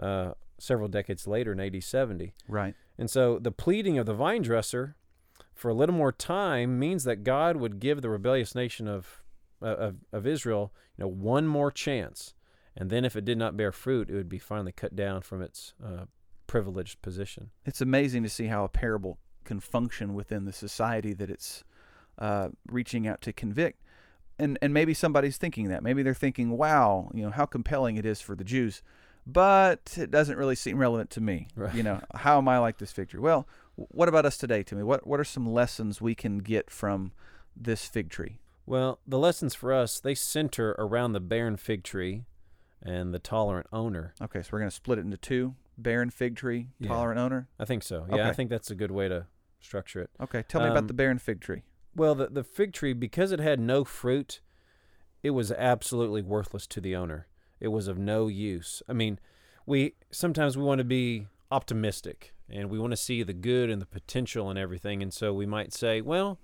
uh, 0.00 0.32
several 0.58 0.88
decades 0.88 1.26
later 1.26 1.52
in 1.52 1.60
AD 1.60 1.82
70. 1.82 2.34
Right. 2.48 2.74
And 2.96 3.10
so 3.10 3.38
the 3.38 3.52
pleading 3.52 3.98
of 3.98 4.06
the 4.06 4.14
vine 4.14 4.42
dresser 4.42 4.96
for 5.54 5.68
a 5.68 5.74
little 5.74 5.94
more 5.94 6.10
time 6.12 6.78
means 6.78 7.04
that 7.04 7.22
God 7.22 7.56
would 7.56 7.78
give 7.80 8.00
the 8.02 8.08
rebellious 8.08 8.54
nation 8.54 8.88
of, 8.88 9.22
uh, 9.62 9.66
of, 9.66 9.96
of 10.12 10.26
Israel, 10.26 10.72
you 10.96 11.04
know, 11.04 11.08
one 11.08 11.46
more 11.46 11.70
chance. 11.70 12.34
And 12.76 12.90
then 12.90 13.04
if 13.04 13.14
it 13.16 13.24
did 13.24 13.38
not 13.38 13.56
bear 13.56 13.72
fruit, 13.72 14.08
it 14.08 14.14
would 14.14 14.28
be 14.28 14.38
finally 14.38 14.72
cut 14.72 14.96
down 14.96 15.20
from 15.22 15.42
its 15.42 15.74
uh, 15.84 16.04
privileged 16.46 17.02
position. 17.02 17.50
It's 17.66 17.80
amazing 17.80 18.22
to 18.22 18.28
see 18.28 18.46
how 18.46 18.64
a 18.64 18.68
parable 18.68 19.18
can 19.44 19.60
function 19.60 20.14
within 20.14 20.44
the 20.44 20.52
society 20.52 21.12
that 21.14 21.30
it's 21.30 21.64
uh, 22.18 22.48
reaching 22.70 23.06
out 23.06 23.20
to 23.22 23.32
convict. 23.32 23.82
And 24.38 24.58
and 24.62 24.72
maybe 24.72 24.94
somebody's 24.94 25.36
thinking 25.36 25.68
that. 25.68 25.82
Maybe 25.82 26.02
they're 26.02 26.14
thinking, 26.14 26.56
"Wow, 26.56 27.10
you 27.12 27.22
know 27.22 27.30
how 27.30 27.44
compelling 27.44 27.96
it 27.96 28.06
is 28.06 28.20
for 28.20 28.36
the 28.36 28.44
Jews," 28.44 28.82
but 29.26 29.94
it 29.96 30.10
doesn't 30.10 30.38
really 30.38 30.54
seem 30.54 30.78
relevant 30.78 31.10
to 31.10 31.20
me. 31.20 31.48
Right. 31.56 31.74
You 31.74 31.82
know, 31.82 32.00
how 32.14 32.38
am 32.38 32.48
I 32.48 32.58
like 32.58 32.78
this 32.78 32.92
fig 32.92 33.08
tree? 33.08 33.20
Well, 33.20 33.48
what 33.76 34.08
about 34.08 34.24
us 34.24 34.38
today, 34.38 34.62
Timmy? 34.62 34.84
What 34.84 35.06
what 35.06 35.18
are 35.18 35.24
some 35.24 35.46
lessons 35.46 36.00
we 36.00 36.14
can 36.14 36.38
get 36.38 36.70
from 36.70 37.12
this 37.56 37.86
fig 37.86 38.10
tree? 38.10 38.38
Well, 38.64 39.00
the 39.06 39.18
lessons 39.18 39.54
for 39.54 39.72
us, 39.72 39.98
they 39.98 40.14
center 40.14 40.76
around 40.78 41.12
the 41.14 41.20
barren 41.20 41.56
fig 41.56 41.82
tree 41.82 42.24
and 42.82 43.12
the 43.12 43.18
tolerant 43.18 43.66
owner. 43.72 44.14
Okay, 44.20 44.42
so 44.42 44.50
we're 44.52 44.60
going 44.60 44.70
to 44.70 44.76
split 44.76 44.98
it 44.98 45.04
into 45.04 45.16
two: 45.16 45.54
barren 45.78 46.10
fig 46.10 46.36
tree, 46.36 46.68
Yeah. 46.78 46.88
tolerant 46.88 47.18
owner. 47.20 47.48
I 47.58 47.64
think 47.64 47.82
so. 47.82 48.06
Yeah, 48.12 48.28
I 48.28 48.32
think 48.32 48.50
that's 48.50 48.70
a 48.70 48.74
good 48.74 48.90
way 48.90 49.08
to 49.08 49.26
structure 49.60 50.00
it. 50.00 50.10
Okay, 50.20 50.44
tell 50.48 50.60
me 50.60 50.68
about 50.68 50.78
Um, 50.84 50.86
the 50.88 50.94
barren 50.94 51.18
fig 51.18 51.40
tree. 51.40 51.62
Well, 51.94 52.14
the, 52.14 52.26
the 52.28 52.44
fig 52.44 52.72
tree, 52.72 52.92
because 52.92 53.32
it 53.32 53.40
had 53.40 53.58
no 53.58 53.84
fruit, 53.84 54.40
it 55.22 55.30
was 55.30 55.50
absolutely 55.52 56.22
worthless 56.22 56.66
to 56.68 56.80
the 56.80 56.94
owner. 56.94 57.26
It 57.60 57.68
was 57.68 57.88
of 57.88 57.98
no 57.98 58.28
use. 58.28 58.82
I 58.88 58.92
mean, 58.92 59.18
we 59.66 59.94
sometimes 60.10 60.56
we 60.56 60.62
want 60.64 60.78
to 60.78 60.84
be 60.84 61.26
optimistic 61.50 62.34
and 62.48 62.70
we 62.70 62.78
want 62.78 62.92
to 62.92 62.96
see 62.96 63.22
the 63.22 63.32
good 63.32 63.68
and 63.68 63.82
the 63.82 63.86
potential 63.86 64.48
and 64.48 64.58
everything. 64.58 65.02
And 65.02 65.12
so 65.12 65.32
we 65.34 65.44
might 65.46 65.72
say, 65.72 66.00
well, 66.00 66.38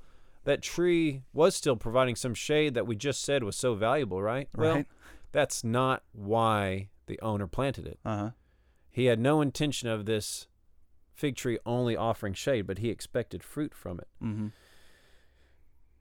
that 0.45 0.61
tree 0.61 1.23
was 1.33 1.55
still 1.55 1.77
providing 1.77 2.17
some 2.17 2.35
shade 2.35 2.75
that 2.75 2.87
we 2.87 2.97
just 2.97 3.23
said 3.23 3.43
was 3.45 3.57
so 3.57 3.75
valuable, 3.75 4.21
right? 4.23 4.49
right. 4.57 4.75
Well, 4.75 4.85
that's 5.33 5.63
not 5.65 6.03
why 6.13 6.89
the 7.07 7.19
owner 7.21 7.47
planted 7.47 7.87
it. 7.87 7.99
Uh 8.05 8.17
huh. 8.17 8.31
He 8.95 9.07
had 9.07 9.19
no 9.19 9.41
intention 9.41 9.89
of 9.89 10.07
this 10.07 10.47
fig 11.13 11.35
tree 11.35 11.59
only 11.67 11.97
offering 11.97 12.33
shade, 12.33 12.65
but 12.65 12.79
he 12.79 12.91
expected 12.91 13.43
fruit 13.43 13.75
from 13.75 13.99
it. 13.99 14.07
Mm-hmm. 14.23 14.47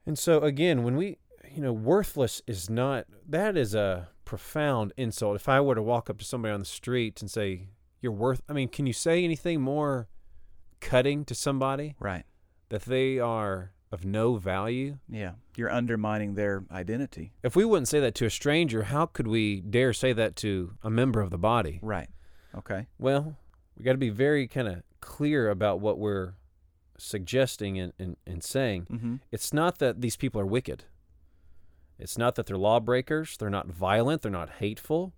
And 0.06 0.16
so 0.16 0.38
again, 0.42 0.84
when 0.84 0.94
we, 0.94 1.18
you 1.52 1.60
know, 1.60 1.72
worthless 1.72 2.40
is 2.46 2.70
not 2.70 3.06
that 3.28 3.56
is 3.56 3.74
a 3.74 4.10
profound 4.24 4.92
insult. 4.96 5.34
If 5.34 5.48
I 5.48 5.60
were 5.60 5.74
to 5.74 5.82
walk 5.82 6.08
up 6.08 6.18
to 6.18 6.24
somebody 6.24 6.54
on 6.54 6.60
the 6.60 6.66
street 6.66 7.20
and 7.20 7.28
say, 7.28 7.66
"You're 8.00 8.12
worth," 8.12 8.42
I 8.48 8.52
mean, 8.52 8.68
can 8.68 8.86
you 8.86 8.92
say 8.92 9.24
anything 9.24 9.60
more 9.60 10.06
cutting 10.78 11.24
to 11.24 11.34
somebody 11.34 11.96
Right. 11.98 12.24
that 12.68 12.82
they 12.82 13.18
are 13.18 13.72
of 13.90 14.04
no 14.04 14.36
value? 14.36 14.98
Yeah. 15.08 15.32
You're 15.56 15.72
undermining 15.72 16.34
their 16.34 16.64
identity. 16.70 17.32
If 17.42 17.56
we 17.56 17.64
wouldn't 17.64 17.88
say 17.88 17.98
that 17.98 18.14
to 18.16 18.26
a 18.26 18.30
stranger, 18.30 18.84
how 18.84 19.06
could 19.06 19.26
we 19.26 19.62
dare 19.62 19.92
say 19.92 20.12
that 20.12 20.36
to 20.36 20.74
a 20.84 20.90
member 20.90 21.20
of 21.20 21.30
the 21.30 21.38
body? 21.38 21.80
Right. 21.82 22.08
Okay. 22.58 22.86
Well, 22.98 23.36
we 23.76 23.84
got 23.84 23.92
to 23.92 23.98
be 23.98 24.10
very 24.10 24.46
kind 24.46 24.68
of 24.68 24.82
clear 25.00 25.50
about 25.50 25.80
what 25.80 25.98
we're 25.98 26.34
suggesting 26.96 27.78
and, 27.78 27.92
and, 27.98 28.16
and 28.26 28.42
saying. 28.42 28.86
Mm-hmm. 28.90 29.16
It's 29.32 29.52
not 29.52 29.78
that 29.78 30.00
these 30.00 30.16
people 30.16 30.40
are 30.40 30.46
wicked. 30.46 30.84
It's 31.98 32.18
not 32.18 32.34
that 32.34 32.46
they're 32.46 32.58
lawbreakers, 32.58 33.36
they're 33.36 33.50
not 33.50 33.68
violent, 33.68 34.22
they're 34.22 34.30
not 34.30 34.50
hateful. 34.58 35.12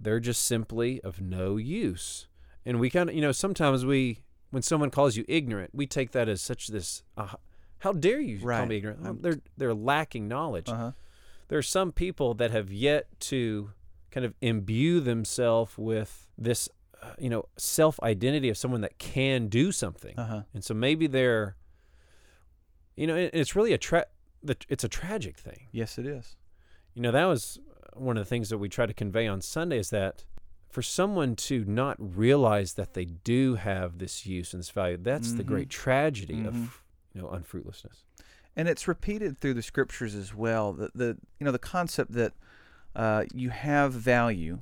They're 0.00 0.20
just 0.20 0.42
simply 0.42 1.00
of 1.02 1.20
no 1.20 1.56
use. 1.56 2.26
And 2.66 2.80
we 2.80 2.90
kind 2.90 3.08
of, 3.08 3.14
you 3.14 3.22
know, 3.22 3.32
sometimes 3.32 3.84
we, 3.84 4.24
when 4.50 4.62
someone 4.62 4.90
calls 4.90 5.16
you 5.16 5.24
ignorant, 5.28 5.70
we 5.72 5.86
take 5.86 6.10
that 6.12 6.28
as 6.28 6.42
such 6.42 6.68
this, 6.68 7.04
uh, 7.16 7.34
how 7.78 7.92
dare 7.92 8.20
you 8.20 8.38
call 8.38 8.66
me 8.66 8.76
ignorant? 8.78 9.22
They're 9.22 9.40
they're 9.56 9.74
lacking 9.74 10.26
knowledge. 10.26 10.68
Uh 10.68 10.76
huh. 10.76 10.92
There 11.48 11.58
are 11.58 11.62
some 11.62 11.92
people 11.92 12.34
that 12.34 12.50
have 12.50 12.72
yet 12.72 13.08
to 13.20 13.70
kind 14.14 14.24
of 14.24 14.32
imbue 14.40 15.00
themselves 15.00 15.76
with 15.76 16.28
this, 16.38 16.68
uh, 17.02 17.14
you 17.18 17.28
know, 17.28 17.46
self 17.58 17.98
identity 18.00 18.48
of 18.48 18.56
someone 18.56 18.80
that 18.82 18.96
can 18.98 19.48
do 19.48 19.72
something. 19.72 20.16
Uh 20.16 20.26
huh. 20.26 20.42
And 20.54 20.62
so 20.64 20.72
maybe 20.74 21.08
they're, 21.08 21.56
you 22.96 23.06
know, 23.08 23.16
it, 23.16 23.30
it's 23.34 23.56
really 23.56 23.72
a 23.72 23.78
tra- 23.78 24.06
the, 24.42 24.56
it's 24.68 24.84
a 24.84 24.88
tragic 24.88 25.36
thing. 25.38 25.66
Yes, 25.72 25.98
it 25.98 26.06
is. 26.06 26.36
You 26.94 27.02
know, 27.02 27.10
that 27.10 27.24
was 27.24 27.58
one 27.94 28.16
of 28.16 28.24
the 28.24 28.28
things 28.28 28.48
that 28.50 28.58
we 28.58 28.68
try 28.68 28.86
to 28.86 28.94
convey 28.94 29.26
on 29.26 29.40
Sunday 29.40 29.78
is 29.78 29.90
that 29.90 30.24
for 30.70 30.82
someone 30.82 31.36
to 31.36 31.64
not 31.64 31.96
realize 31.98 32.74
that 32.74 32.94
they 32.94 33.04
do 33.04 33.54
have 33.56 33.98
this 33.98 34.26
use 34.26 34.52
and 34.52 34.60
this 34.60 34.70
value, 34.70 34.96
that's 35.00 35.32
the 35.32 35.42
Mhm. 35.44 35.46
great 35.46 35.70
tragedy 35.70 36.34
Mhm. 36.42 36.46
of, 36.48 36.82
you 37.14 37.20
know, 37.22 37.28
unfruitlessness. 37.28 38.04
and 38.56 38.68
it's 38.68 38.86
repeated 38.86 39.36
through 39.36 39.54
the 39.54 39.62
scriptures 39.62 40.14
as 40.14 40.32
well. 40.32 40.72
The, 40.72 40.88
the 40.94 41.18
you 41.40 41.44
know 41.44 41.50
the 41.50 41.58
concept 41.58 42.12
that 42.12 42.34
uh, 42.94 43.24
you 43.32 43.50
have 43.50 43.92
value, 43.92 44.60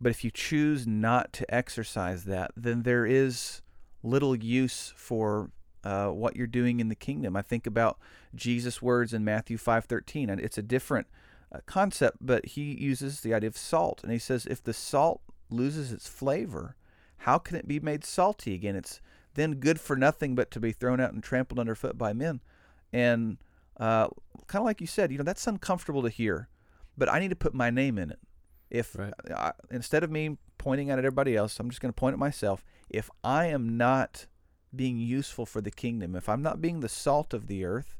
but 0.00 0.10
if 0.10 0.24
you 0.24 0.30
choose 0.30 0.86
not 0.86 1.32
to 1.32 1.54
exercise 1.54 2.24
that, 2.24 2.50
then 2.56 2.82
there 2.82 3.06
is 3.06 3.62
little 4.02 4.36
use 4.36 4.92
for 4.96 5.50
uh, 5.84 6.08
what 6.08 6.36
you're 6.36 6.46
doing 6.46 6.80
in 6.80 6.88
the 6.88 6.94
kingdom. 6.94 7.36
I 7.36 7.42
think 7.42 7.66
about 7.66 7.98
Jesus' 8.34 8.82
words 8.82 9.12
in 9.12 9.24
Matthew 9.24 9.56
five 9.58 9.84
thirteen, 9.84 10.30
and 10.30 10.40
it's 10.40 10.58
a 10.58 10.62
different 10.62 11.06
uh, 11.52 11.58
concept, 11.66 12.18
but 12.20 12.46
he 12.46 12.62
uses 12.80 13.20
the 13.20 13.34
idea 13.34 13.48
of 13.48 13.56
salt, 13.56 14.02
and 14.02 14.12
he 14.12 14.18
says 14.18 14.46
if 14.46 14.62
the 14.62 14.72
salt 14.72 15.20
loses 15.48 15.92
its 15.92 16.08
flavor, 16.08 16.76
how 17.18 17.38
can 17.38 17.56
it 17.56 17.68
be 17.68 17.80
made 17.80 18.04
salty 18.04 18.54
again? 18.54 18.76
It's 18.76 19.00
then 19.34 19.54
good 19.54 19.78
for 19.78 19.96
nothing 19.96 20.34
but 20.34 20.50
to 20.50 20.60
be 20.60 20.72
thrown 20.72 21.00
out 21.00 21.12
and 21.12 21.22
trampled 21.22 21.58
underfoot 21.58 21.96
by 21.98 22.12
men 22.12 22.40
and 22.92 23.36
uh, 23.78 24.08
kind 24.46 24.62
of 24.62 24.64
like 24.64 24.80
you 24.80 24.86
said, 24.86 25.12
you 25.12 25.18
know, 25.18 25.24
that's 25.24 25.46
uncomfortable 25.46 26.02
to 26.02 26.08
hear, 26.08 26.48
but 26.96 27.12
I 27.12 27.18
need 27.18 27.30
to 27.30 27.36
put 27.36 27.54
my 27.54 27.70
name 27.70 27.98
in 27.98 28.10
it. 28.10 28.18
If 28.70 28.96
Right. 28.96 29.12
I, 29.34 29.52
instead 29.70 30.02
of 30.02 30.10
me 30.10 30.38
pointing 30.58 30.90
out 30.90 30.98
at 30.98 31.04
everybody 31.04 31.36
else, 31.36 31.58
I'm 31.60 31.70
just 31.70 31.80
going 31.80 31.92
to 31.92 31.98
point 31.98 32.14
at 32.14 32.18
myself. 32.18 32.64
If 32.88 33.10
I 33.22 33.46
am 33.46 33.76
not 33.76 34.26
being 34.74 34.98
useful 34.98 35.46
for 35.46 35.60
the 35.60 35.70
kingdom, 35.70 36.16
if 36.16 36.28
I'm 36.28 36.42
not 36.42 36.60
being 36.60 36.80
the 36.80 36.88
salt 36.88 37.32
of 37.32 37.46
the 37.46 37.64
earth, 37.64 37.96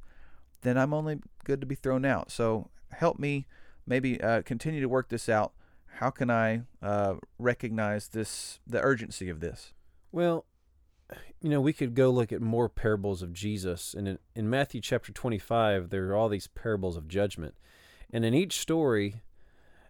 then 0.62 0.76
I'm 0.76 0.92
only 0.92 1.20
good 1.44 1.60
to 1.60 1.66
be 1.66 1.74
thrown 1.74 2.04
out. 2.04 2.30
So 2.30 2.70
help 2.90 3.18
me 3.18 3.46
maybe 3.86 4.20
uh, 4.20 4.42
continue 4.42 4.80
to 4.80 4.88
work 4.88 5.08
this 5.08 5.28
out. 5.28 5.52
How 5.98 6.10
can 6.10 6.30
I 6.30 6.62
uh, 6.82 7.14
recognize 7.38 8.08
this, 8.08 8.58
the 8.66 8.80
urgency 8.82 9.28
of 9.28 9.40
this? 9.40 9.72
Well, 10.12 10.44
you 11.40 11.48
know, 11.48 11.60
we 11.60 11.72
could 11.72 11.94
go 11.94 12.10
look 12.10 12.32
at 12.32 12.42
more 12.42 12.68
parables 12.68 13.22
of 13.22 13.32
Jesus. 13.32 13.94
And 13.94 14.08
in, 14.08 14.18
in 14.34 14.50
Matthew 14.50 14.80
chapter 14.80 15.12
25, 15.12 15.90
there 15.90 16.08
are 16.08 16.16
all 16.16 16.28
these 16.28 16.48
parables 16.48 16.96
of 16.96 17.08
judgment. 17.08 17.54
And 18.12 18.24
in 18.24 18.34
each 18.34 18.58
story, 18.58 19.22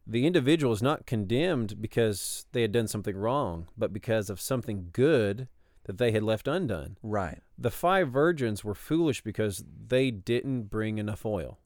the 0.07 0.27
individual 0.27 0.73
is 0.73 0.83
not 0.83 1.07
condemned 1.07 1.81
because 1.81 2.47
they 2.53 2.63
had 2.63 2.73
done 2.73 2.89
something 2.89 3.17
wrong, 3.17 3.69
but 3.77 3.93
because 3.93 4.31
of 4.31 4.41
something 4.41 4.89
good 4.93 5.49
that 5.85 5.99
they 5.99 6.13
had 6.13 6.23
left 6.23 6.49
undone. 6.49 6.97
Right, 7.03 7.41
The 7.57 7.71
five 7.71 8.11
virgins 8.11 8.65
were 8.65 8.75
foolish 8.75 9.23
because 9.23 9.65
they 9.87 10.11
didn't 10.11 10.65
bring 10.65 10.99
enough 10.99 11.25
oil. 11.25 11.59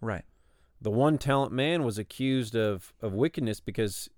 right, 0.00 0.24
The 0.80 0.90
one 0.90 1.16
talent 1.16 1.52
man 1.52 1.84
was 1.84 1.96
accused 1.98 2.56
of, 2.56 2.92
of 3.00 3.12
wickedness 3.12 3.60
because 3.60 4.08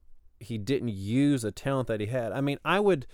he 0.40 0.56
didn't 0.56 0.88
use 0.88 1.44
a 1.44 1.52
talent 1.52 1.88
that 1.88 2.00
he 2.00 2.06
had. 2.06 2.32
I 2.32 2.40
mean, 2.40 2.58
I 2.64 2.80
would 2.80 3.06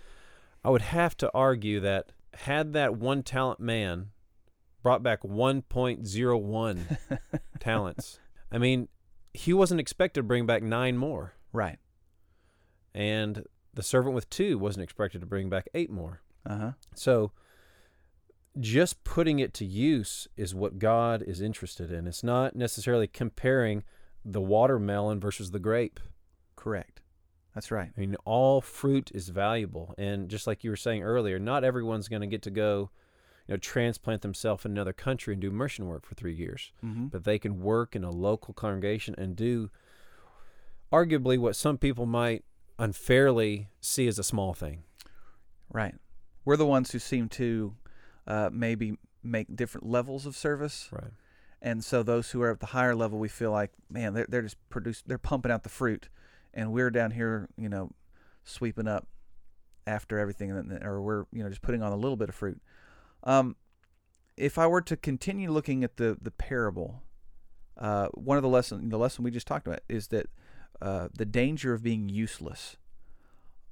I 0.64 0.70
would 0.70 0.82
have 0.82 1.16
to 1.18 1.30
argue 1.34 1.80
that 1.80 2.12
had 2.34 2.72
that 2.74 2.96
one 2.96 3.22
talent 3.24 3.58
man 3.60 4.10
brought 4.82 5.02
back 5.02 5.22
1.01 5.22 6.98
talents, 7.58 8.19
I 8.52 8.58
mean, 8.58 8.88
he 9.32 9.52
wasn't 9.52 9.80
expected 9.80 10.20
to 10.20 10.24
bring 10.24 10.46
back 10.46 10.62
nine 10.62 10.96
more. 10.96 11.34
right. 11.52 11.78
And 12.92 13.44
the 13.72 13.84
servant 13.84 14.14
with 14.16 14.28
two 14.30 14.58
wasn't 14.58 14.82
expected 14.82 15.20
to 15.20 15.26
bring 15.26 15.48
back 15.48 15.68
eight 15.74 15.90
more. 15.90 16.22
Uh 16.44 16.56
huh. 16.56 16.72
So 16.94 17.32
just 18.58 19.04
putting 19.04 19.38
it 19.38 19.54
to 19.54 19.64
use 19.64 20.26
is 20.36 20.54
what 20.54 20.78
God 20.78 21.22
is 21.22 21.40
interested 21.40 21.92
in. 21.92 22.08
It's 22.08 22.24
not 22.24 22.56
necessarily 22.56 23.06
comparing 23.06 23.84
the 24.24 24.40
watermelon 24.40 25.20
versus 25.20 25.52
the 25.52 25.60
grape. 25.60 26.00
Correct. 26.56 27.00
That's 27.54 27.70
right. 27.70 27.90
I 27.96 28.00
mean, 28.00 28.16
all 28.24 28.60
fruit 28.60 29.10
is 29.14 29.28
valuable. 29.28 29.94
And 29.98 30.28
just 30.28 30.46
like 30.46 30.64
you 30.64 30.70
were 30.70 30.76
saying 30.76 31.02
earlier, 31.02 31.38
not 31.38 31.64
everyone's 31.64 32.08
going 32.08 32.22
to 32.22 32.26
get 32.26 32.42
to 32.42 32.50
go, 32.50 32.90
you 33.50 33.54
know, 33.54 33.58
transplant 33.58 34.22
themselves 34.22 34.64
in 34.64 34.70
another 34.70 34.92
country 34.92 35.34
and 35.34 35.40
do 35.42 35.50
mission 35.50 35.86
work 35.88 36.06
for 36.06 36.14
three 36.14 36.32
years. 36.32 36.70
Mm-hmm. 36.84 37.06
But 37.06 37.24
they 37.24 37.36
can 37.36 37.60
work 37.60 37.96
in 37.96 38.04
a 38.04 38.10
local 38.10 38.54
congregation 38.54 39.16
and 39.18 39.34
do 39.34 39.70
arguably 40.92 41.36
what 41.36 41.56
some 41.56 41.76
people 41.76 42.06
might 42.06 42.44
unfairly 42.78 43.66
see 43.80 44.06
as 44.06 44.20
a 44.20 44.22
small 44.22 44.54
thing. 44.54 44.84
Right. 45.72 45.96
We're 46.44 46.56
the 46.56 46.66
ones 46.66 46.92
who 46.92 47.00
seem 47.00 47.28
to 47.30 47.74
uh, 48.26 48.50
maybe 48.52 48.96
make 49.24 49.54
different 49.56 49.88
levels 49.88 50.26
of 50.26 50.36
service, 50.36 50.88
Right. 50.92 51.10
and 51.60 51.84
so 51.84 52.04
those 52.04 52.30
who 52.30 52.40
are 52.42 52.52
at 52.52 52.60
the 52.60 52.66
higher 52.66 52.94
level, 52.94 53.18
we 53.18 53.28
feel 53.28 53.50
like, 53.50 53.72
man, 53.90 54.14
they're 54.14 54.26
they're 54.28 54.42
just 54.42 54.56
produce 54.70 55.02
they're 55.04 55.18
pumping 55.18 55.50
out 55.50 55.64
the 55.64 55.68
fruit, 55.68 56.08
and 56.54 56.72
we're 56.72 56.90
down 56.90 57.10
here, 57.10 57.48
you 57.58 57.68
know, 57.68 57.90
sweeping 58.44 58.86
up 58.88 59.08
after 59.86 60.18
everything, 60.18 60.50
or 60.82 61.02
we're 61.02 61.24
you 61.32 61.42
know 61.42 61.48
just 61.48 61.62
putting 61.62 61.82
on 61.82 61.92
a 61.92 61.96
little 61.96 62.16
bit 62.16 62.28
of 62.28 62.34
fruit. 62.34 62.62
Um, 63.22 63.56
if 64.36 64.58
I 64.58 64.66
were 64.66 64.80
to 64.82 64.96
continue 64.96 65.50
looking 65.50 65.84
at 65.84 65.96
the 65.96 66.16
the 66.20 66.30
parable, 66.30 67.02
uh, 67.78 68.08
one 68.08 68.36
of 68.36 68.42
the 68.42 68.48
lesson 68.48 68.88
the 68.88 68.98
lesson 68.98 69.24
we 69.24 69.30
just 69.30 69.46
talked 69.46 69.66
about 69.66 69.80
is 69.88 70.08
that 70.08 70.26
uh, 70.80 71.08
the 71.16 71.26
danger 71.26 71.72
of 71.72 71.82
being 71.82 72.08
useless. 72.08 72.76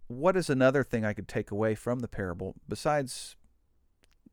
What 0.08 0.36
is 0.36 0.48
another 0.48 0.84
thing 0.84 1.04
I 1.04 1.12
could 1.12 1.28
take 1.28 1.50
away 1.50 1.74
from 1.74 2.00
the 2.00 2.08
parable 2.08 2.54
besides 2.66 3.36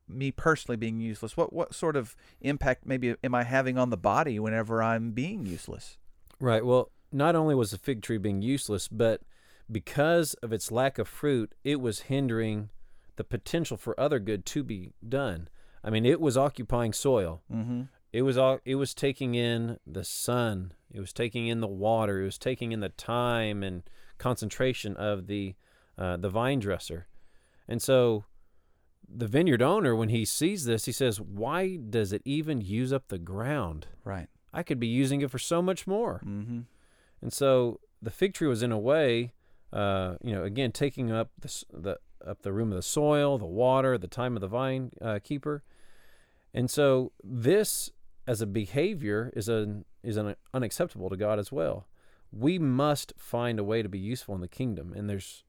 me 0.08 0.30
personally 0.30 0.76
being 0.76 1.00
useless? 1.00 1.36
What 1.36 1.52
what 1.52 1.74
sort 1.74 1.96
of 1.96 2.16
impact 2.40 2.86
maybe 2.86 3.14
am 3.22 3.34
I 3.34 3.44
having 3.44 3.78
on 3.78 3.90
the 3.90 3.96
body 3.96 4.38
whenever 4.38 4.82
I'm 4.82 5.12
being 5.12 5.46
useless? 5.46 5.98
Right. 6.40 6.64
Well, 6.64 6.90
not 7.12 7.34
only 7.34 7.54
was 7.54 7.70
the 7.70 7.78
fig 7.78 8.02
tree 8.02 8.18
being 8.18 8.42
useless, 8.42 8.88
but 8.88 9.22
because 9.70 10.34
of 10.34 10.52
its 10.52 10.70
lack 10.70 10.98
of 10.98 11.08
fruit, 11.08 11.54
it 11.64 11.80
was 11.80 12.00
hindering 12.00 12.70
the 13.16 13.24
potential 13.24 13.76
for 13.76 13.98
other 13.98 14.18
good 14.18 14.46
to 14.46 14.62
be 14.62 14.92
done. 15.06 15.48
I 15.82 15.90
mean, 15.90 16.04
it 16.04 16.20
was 16.20 16.36
occupying 16.36 16.92
soil. 16.92 17.42
Mm-hmm. 17.52 17.82
It 18.12 18.22
was 18.22 18.38
all, 18.38 18.60
it 18.64 18.76
was 18.76 18.94
taking 18.94 19.34
in 19.34 19.78
the 19.86 20.04
sun. 20.04 20.72
It 20.90 21.00
was 21.00 21.12
taking 21.12 21.48
in 21.48 21.60
the 21.60 21.66
water. 21.66 22.22
It 22.22 22.24
was 22.24 22.38
taking 22.38 22.72
in 22.72 22.80
the 22.80 22.88
time 22.88 23.62
and 23.62 23.82
concentration 24.18 24.96
of 24.96 25.26
the 25.26 25.54
uh, 25.98 26.16
the 26.16 26.28
vine 26.28 26.58
dresser. 26.58 27.06
And 27.68 27.80
so 27.80 28.24
the 29.08 29.26
vineyard 29.26 29.62
owner 29.62 29.94
when 29.94 30.10
he 30.10 30.24
sees 30.24 30.64
this, 30.64 30.84
he 30.84 30.92
says, 30.92 31.20
"Why 31.20 31.76
does 31.76 32.12
it 32.12 32.22
even 32.24 32.60
use 32.60 32.92
up 32.92 33.08
the 33.08 33.18
ground? 33.18 33.86
Right. 34.04 34.28
I 34.52 34.62
could 34.62 34.80
be 34.80 34.86
using 34.86 35.20
it 35.20 35.30
for 35.30 35.38
so 35.38 35.62
much 35.62 35.86
more." 35.86 36.22
Mm-hmm. 36.24 36.60
And 37.22 37.32
so 37.32 37.80
the 38.00 38.10
fig 38.10 38.34
tree 38.34 38.48
was 38.48 38.62
in 38.62 38.72
a 38.72 38.78
way, 38.78 39.32
uh, 39.72 40.16
you 40.22 40.32
know, 40.32 40.44
again 40.44 40.72
taking 40.72 41.10
up 41.10 41.30
the, 41.38 41.64
the 41.72 41.98
up 42.26 42.42
the 42.42 42.52
room 42.52 42.72
of 42.72 42.76
the 42.76 42.82
soil, 42.82 43.38
the 43.38 43.46
water, 43.46 43.96
the 43.98 44.08
time 44.08 44.36
of 44.36 44.40
the 44.40 44.48
vine 44.48 44.90
uh, 45.00 45.18
keeper. 45.22 45.62
And 46.52 46.70
so 46.70 47.12
this, 47.22 47.90
as 48.26 48.40
a 48.40 48.46
behavior, 48.46 49.32
is 49.36 49.48
an 49.48 49.84
is 50.02 50.16
an 50.16 50.36
unacceptable 50.54 51.10
to 51.10 51.16
God 51.16 51.38
as 51.38 51.50
well. 51.50 51.86
We 52.32 52.58
must 52.58 53.12
find 53.16 53.58
a 53.58 53.64
way 53.64 53.82
to 53.82 53.88
be 53.88 53.98
useful 53.98 54.34
in 54.34 54.40
the 54.40 54.48
kingdom, 54.48 54.92
and 54.92 55.10
there's 55.10 55.44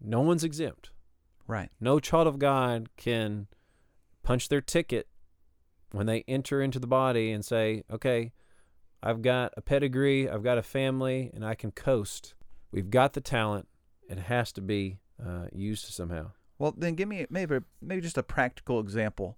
no 0.00 0.20
one's 0.20 0.44
exempt. 0.44 0.90
Right. 1.46 1.70
No 1.80 2.00
child 2.00 2.26
of 2.26 2.38
God 2.38 2.88
can 2.96 3.46
punch 4.22 4.48
their 4.48 4.60
ticket 4.60 5.08
when 5.92 6.06
they 6.06 6.24
enter 6.26 6.60
into 6.60 6.78
the 6.78 6.86
body 6.86 7.30
and 7.30 7.44
say, 7.44 7.84
okay, 7.90 8.32
I've 9.02 9.22
got 9.22 9.52
a 9.56 9.60
pedigree, 9.60 10.28
I've 10.28 10.42
got 10.42 10.58
a 10.58 10.62
family, 10.62 11.30
and 11.34 11.44
I 11.44 11.54
can 11.54 11.70
coast. 11.70 12.34
We've 12.72 12.90
got 12.90 13.12
the 13.12 13.20
talent. 13.20 13.68
It 14.08 14.18
has 14.18 14.50
to 14.52 14.60
be 14.60 14.98
uh, 15.22 15.46
used 15.52 15.86
somehow. 15.86 16.30
Well, 16.58 16.74
then 16.76 16.94
give 16.94 17.08
me 17.08 17.26
maybe 17.30 17.58
maybe 17.82 18.00
just 18.00 18.18
a 18.18 18.22
practical 18.22 18.80
example 18.80 19.36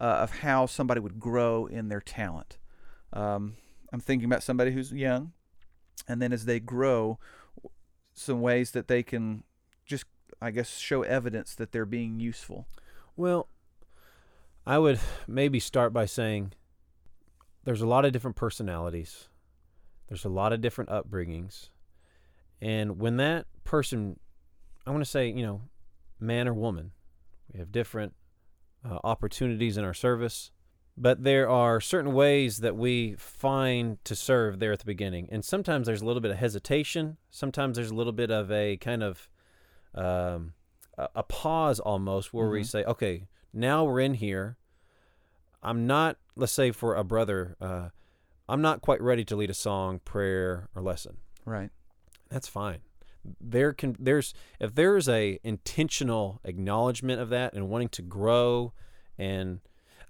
uh, 0.00 0.04
of 0.04 0.38
how 0.38 0.66
somebody 0.66 1.00
would 1.00 1.18
grow 1.18 1.66
in 1.66 1.88
their 1.88 2.00
talent. 2.00 2.58
Um, 3.12 3.56
I'm 3.92 4.00
thinking 4.00 4.26
about 4.26 4.42
somebody 4.42 4.72
who's 4.72 4.92
young, 4.92 5.32
and 6.08 6.20
then 6.20 6.32
as 6.32 6.44
they 6.44 6.60
grow, 6.60 7.18
some 8.12 8.40
ways 8.40 8.70
that 8.72 8.88
they 8.88 9.02
can 9.02 9.44
just, 9.84 10.04
I 10.40 10.50
guess, 10.50 10.78
show 10.78 11.02
evidence 11.02 11.54
that 11.56 11.72
they're 11.72 11.84
being 11.84 12.20
useful. 12.20 12.66
Well, 13.16 13.48
I 14.66 14.78
would 14.78 14.98
maybe 15.26 15.60
start 15.60 15.92
by 15.92 16.06
saying 16.06 16.52
there's 17.64 17.82
a 17.82 17.86
lot 17.86 18.04
of 18.04 18.12
different 18.12 18.36
personalities. 18.36 19.28
There's 20.08 20.24
a 20.24 20.30
lot 20.30 20.52
of 20.52 20.60
different 20.60 20.90
upbringings. 20.90 21.70
And 22.60 22.98
when 22.98 23.16
that 23.18 23.46
person, 23.64 24.18
I 24.86 24.90
want 24.90 25.02
to 25.02 25.10
say, 25.10 25.28
you 25.28 25.42
know, 25.42 25.62
man 26.20 26.48
or 26.48 26.54
woman, 26.54 26.92
we 27.52 27.58
have 27.58 27.72
different 27.72 28.14
uh, 28.88 28.98
opportunities 29.04 29.76
in 29.76 29.84
our 29.84 29.94
service, 29.94 30.50
but 30.96 31.24
there 31.24 31.48
are 31.48 31.80
certain 31.80 32.12
ways 32.12 32.58
that 32.58 32.76
we 32.76 33.14
find 33.18 34.02
to 34.04 34.14
serve 34.14 34.58
there 34.58 34.72
at 34.72 34.78
the 34.80 34.84
beginning. 34.84 35.28
And 35.32 35.44
sometimes 35.44 35.86
there's 35.86 36.02
a 36.02 36.04
little 36.06 36.20
bit 36.20 36.30
of 36.30 36.36
hesitation. 36.38 37.16
Sometimes 37.30 37.76
there's 37.76 37.90
a 37.90 37.94
little 37.94 38.12
bit 38.12 38.30
of 38.30 38.50
a 38.52 38.76
kind 38.76 39.02
of 39.02 39.28
um, 39.94 40.54
a, 40.98 41.22
pause 41.22 41.78
almost 41.78 42.34
where 42.34 42.48
we 42.48 42.62
Mhm. 42.62 42.66
say, 42.66 42.84
okay, 42.84 43.28
now 43.52 43.84
we're 43.84 44.00
in 44.00 44.14
here. 44.14 44.56
I'm 45.62 45.86
not, 45.86 46.16
let's 46.36 46.52
say 46.52 46.72
for 46.72 46.96
a 46.96 47.04
brother, 47.04 47.56
uh, 47.60 47.90
I'm 48.48 48.60
not 48.60 48.80
quite 48.82 49.00
ready 49.00 49.24
to 49.24 49.36
lead 49.36 49.50
a 49.50 49.54
song, 49.54 50.00
prayer, 50.00 50.68
or 50.74 50.82
lesson. 50.82 51.18
Right. 51.44 51.70
That's 52.28 52.48
fine. 52.48 52.80
There 53.40 53.72
can 53.72 53.96
there's 53.98 54.34
if 54.60 54.74
there's 54.74 55.08
a 55.08 55.38
intentional 55.42 56.40
acknowledgement 56.44 57.20
of 57.20 57.30
that 57.30 57.54
and 57.54 57.68
wanting 57.68 57.88
to 57.90 58.02
grow 58.02 58.72
and 59.18 59.60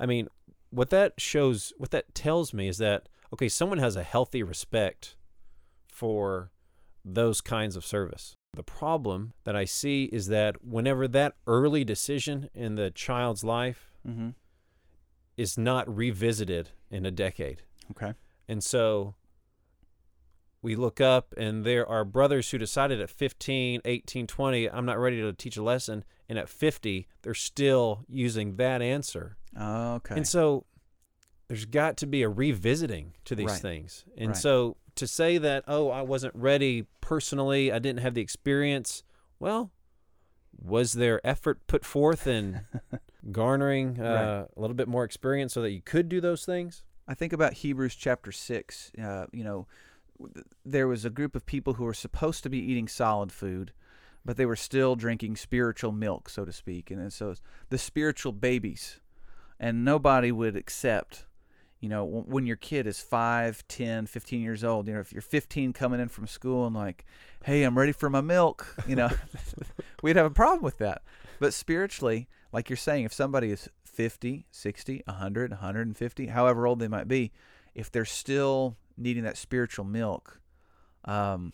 I 0.01 0.07
mean 0.07 0.29
what 0.71 0.91
that 0.91 1.15
shows 1.19 1.73
what 1.77 1.91
that 1.93 2.15
tells 2.15 2.53
me 2.53 2.69
is 2.69 2.79
that 2.79 3.09
okay 3.33 3.49
someone 3.49 3.79
has 3.79 3.95
a 3.97 4.03
healthy 4.03 4.43
respect 4.43 5.17
for 5.89 6.51
those 7.05 7.41
kinds 7.41 7.77
of 7.77 7.85
service. 7.87 8.35
The 8.57 8.63
problem 8.63 9.33
that 9.45 9.55
I 9.55 9.65
see 9.65 10.05
is 10.05 10.29
that 10.29 10.65
whenever 10.65 11.07
that 11.09 11.35
early 11.47 11.85
decision 11.85 12.49
in 12.55 12.75
the 12.77 12.91
child's 12.91 13.45
life 13.45 13.91
Mm-hmm. 14.07 14.31
is 15.37 15.57
not 15.57 15.89
revisited 15.95 16.69
in 16.91 17.07
a 17.07 17.11
decade. 17.11 17.63
Okay. 17.93 18.13
And 18.49 18.63
so 18.63 19.15
we 20.65 20.75
look 20.77 20.99
up, 21.01 21.35
and 21.37 21.63
there 21.63 21.87
are 21.87 22.05
brothers 22.07 22.51
who 22.51 22.57
decided 22.57 22.99
at 23.01 23.11
15, 23.11 23.83
18, 23.85 24.27
20, 24.27 24.71
I'm 24.71 24.87
not 24.87 24.99
ready 24.99 25.21
to 25.21 25.33
teach 25.35 25.59
a 25.59 25.63
lesson. 25.63 26.05
And 26.27 26.39
at 26.39 26.49
50, 26.49 27.07
they're 27.21 27.35
still 27.35 28.05
using 28.09 28.57
that 28.57 28.81
answer. 28.81 29.37
Okay. 29.57 30.15
And 30.17 30.27
so 30.27 30.65
there's 31.49 31.67
got 31.67 31.99
to 31.99 32.07
be 32.07 32.23
a 32.23 32.31
revisiting 32.31 33.13
to 33.27 33.35
these 33.35 33.51
Right. 33.51 33.61
things. 33.61 34.07
And 34.17 34.29
Right. 34.29 34.37
so 34.37 34.79
to 34.95 35.07
say 35.07 35.37
that, 35.37 35.65
oh, 35.69 35.91
I 35.91 36.01
wasn't 36.01 36.35
ready 36.35 36.87
personally, 37.03 37.71
I 37.71 37.79
didn't 37.79 38.01
have 38.01 38.15
the 38.15 38.23
experience, 38.23 39.03
well, 39.39 39.71
was 40.57 40.95
there 40.95 41.21
effort 41.27 41.67
put 41.67 41.85
forth 41.85 42.27
in 42.27 42.61
garnering 43.31 44.01
uh, 44.01 44.47
a 44.57 44.61
little 44.61 44.75
bit 44.75 44.89
more 44.89 45.05
experience 45.05 45.53
so 45.53 45.61
that 45.61 45.73
you 45.73 45.83
could 45.83 46.09
do 46.09 46.23
those 46.23 46.47
things? 46.47 46.85
I 47.07 47.13
think 47.13 47.35
about 47.35 47.53
Hebrews 47.53 47.95
chapter 47.97 48.33
6. 48.33 48.93
Uh, 48.99 49.27
you 49.31 49.45
know, 49.45 49.67
there 50.65 50.89
was 50.89 51.05
a 51.05 51.11
group 51.11 51.35
of 51.35 51.47
people 51.47 51.75
who 51.75 51.85
were 51.85 51.95
supposed 51.95 52.43
to 52.43 52.51
be 52.51 52.59
eating 52.59 52.89
solid 52.89 53.33
food, 53.33 53.73
but 54.25 54.37
they 54.37 54.47
were 54.47 54.57
still 54.57 54.97
drinking 54.97 55.37
spiritual 55.37 55.93
milk, 55.93 56.29
so 56.29 56.45
to 56.45 56.53
speak. 56.53 56.91
And 56.91 57.13
so 57.13 57.35
the 57.69 57.79
spiritual 57.79 58.33
babies. 58.33 59.01
And 59.61 59.85
nobody 59.85 60.33
would 60.33 60.57
accept, 60.57 61.27
you 61.81 61.89
know, 61.89 62.05
when 62.05 62.45
your 62.45 62.57
kid 62.57 62.87
is 62.87 63.01
5, 63.01 63.67
10, 63.69 64.07
15 64.07 64.41
years 64.41 64.65
old, 64.65 64.89
you 64.89 64.95
know, 64.95 65.01
if 65.01 65.13
you're 65.13 65.23
15 65.23 65.73
coming 65.73 66.01
in 66.01 66.09
from 66.09 66.27
school 66.27 66.67
and 66.67 66.75
like, 66.75 67.05
hey, 67.45 67.63
I'm 67.63 67.79
ready 67.79 67.93
for 67.93 68.11
my 68.11 68.21
milk, 68.21 68.75
you 68.89 68.97
know, 68.97 69.11
we'd 70.03 70.17
have 70.17 70.27
a 70.27 70.31
problem 70.31 70.63
with 70.63 70.79
that. 70.79 71.03
But 71.39 71.55
spiritually, 71.55 72.29
like 72.53 72.69
you're 72.69 72.77
saying, 72.77 73.05
if 73.05 73.13
somebody 73.13 73.51
is 73.53 73.69
50, 73.85 74.47
60, 74.51 75.03
100, 75.07 75.51
150, 75.51 76.27
however 76.27 76.67
old 76.67 76.79
they 76.81 76.89
might 76.89 77.09
be, 77.09 77.33
if 77.75 77.91
they're 77.91 78.05
still 78.05 78.77
needing 78.97 79.25
that 79.25 79.37
spiritual 79.37 79.85
milk, 79.85 80.41
um, 81.05 81.53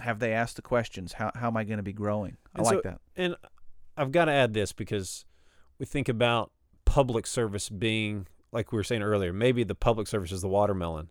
have 0.00 0.18
they 0.18 0.32
asked 0.32 0.56
the 0.56 0.62
questions? 0.62 1.12
How, 1.14 1.30
how 1.34 1.46
am 1.48 1.56
I 1.56 1.64
going 1.64 1.76
to 1.78 1.82
be 1.82 1.92
growing? 1.92 2.36
I 2.54 2.58
And 2.58 2.64
like 2.66 2.74
so- 2.76 2.80
that. 2.84 3.00
And 3.16 3.36
I've 3.96 4.10
got 4.12 4.24
to 4.26 4.32
add 4.32 4.54
this 4.54 4.72
because 4.72 5.24
we 5.78 5.86
think 5.86 6.08
about 6.08 6.50
public 6.84 7.26
service 7.26 7.68
being 7.68 8.26
like 8.52 8.72
we 8.72 8.76
were 8.76 8.84
saying 8.84 9.02
earlier. 9.02 9.32
Maybe 9.32 9.64
the 9.64 9.74
public 9.74 10.06
service 10.08 10.32
is 10.32 10.40
the 10.42 10.48
watermelon, 10.48 11.10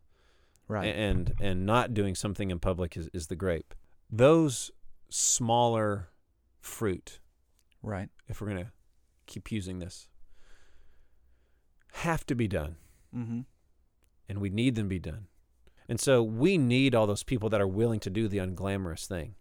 Right. 0.67 0.88
and 0.96 1.34
and 1.39 1.65
not 1.65 1.94
doing 1.94 2.15
something 2.15 2.50
in 2.52 2.60
public 2.60 2.96
is, 2.98 3.10
is 3.13 3.28
the 3.28 3.36
grape. 3.36 3.74
Those 4.10 4.72
smaller 5.10 6.10
fruit, 6.60 7.20
right. 7.84 8.10
if 8.28 8.41
we're 8.41 8.48
gonna 8.48 8.72
keep 9.28 9.52
using 9.52 9.80
this, 9.80 10.08
have 11.94 12.26
to 12.28 12.36
be 12.36 12.48
done, 12.48 12.76
Mm-hmm. 13.15 13.41
And 14.32 14.39
we 14.39 14.50
need 14.50 14.76
them 14.76 14.86
to 14.86 14.89
be 14.89 14.98
done. 14.98 15.28
And 15.89 16.00
so 16.00 16.24
we 16.24 16.58
need 16.58 16.96
all 16.96 17.06
those 17.06 17.22
people 17.22 17.50
that 17.50 17.60
are 17.60 17.67
willing 17.67 18.00
to 18.00 18.10
do 18.10 18.30
the 18.30 18.38
unglamorous 18.38 19.06
thing. 19.06 19.36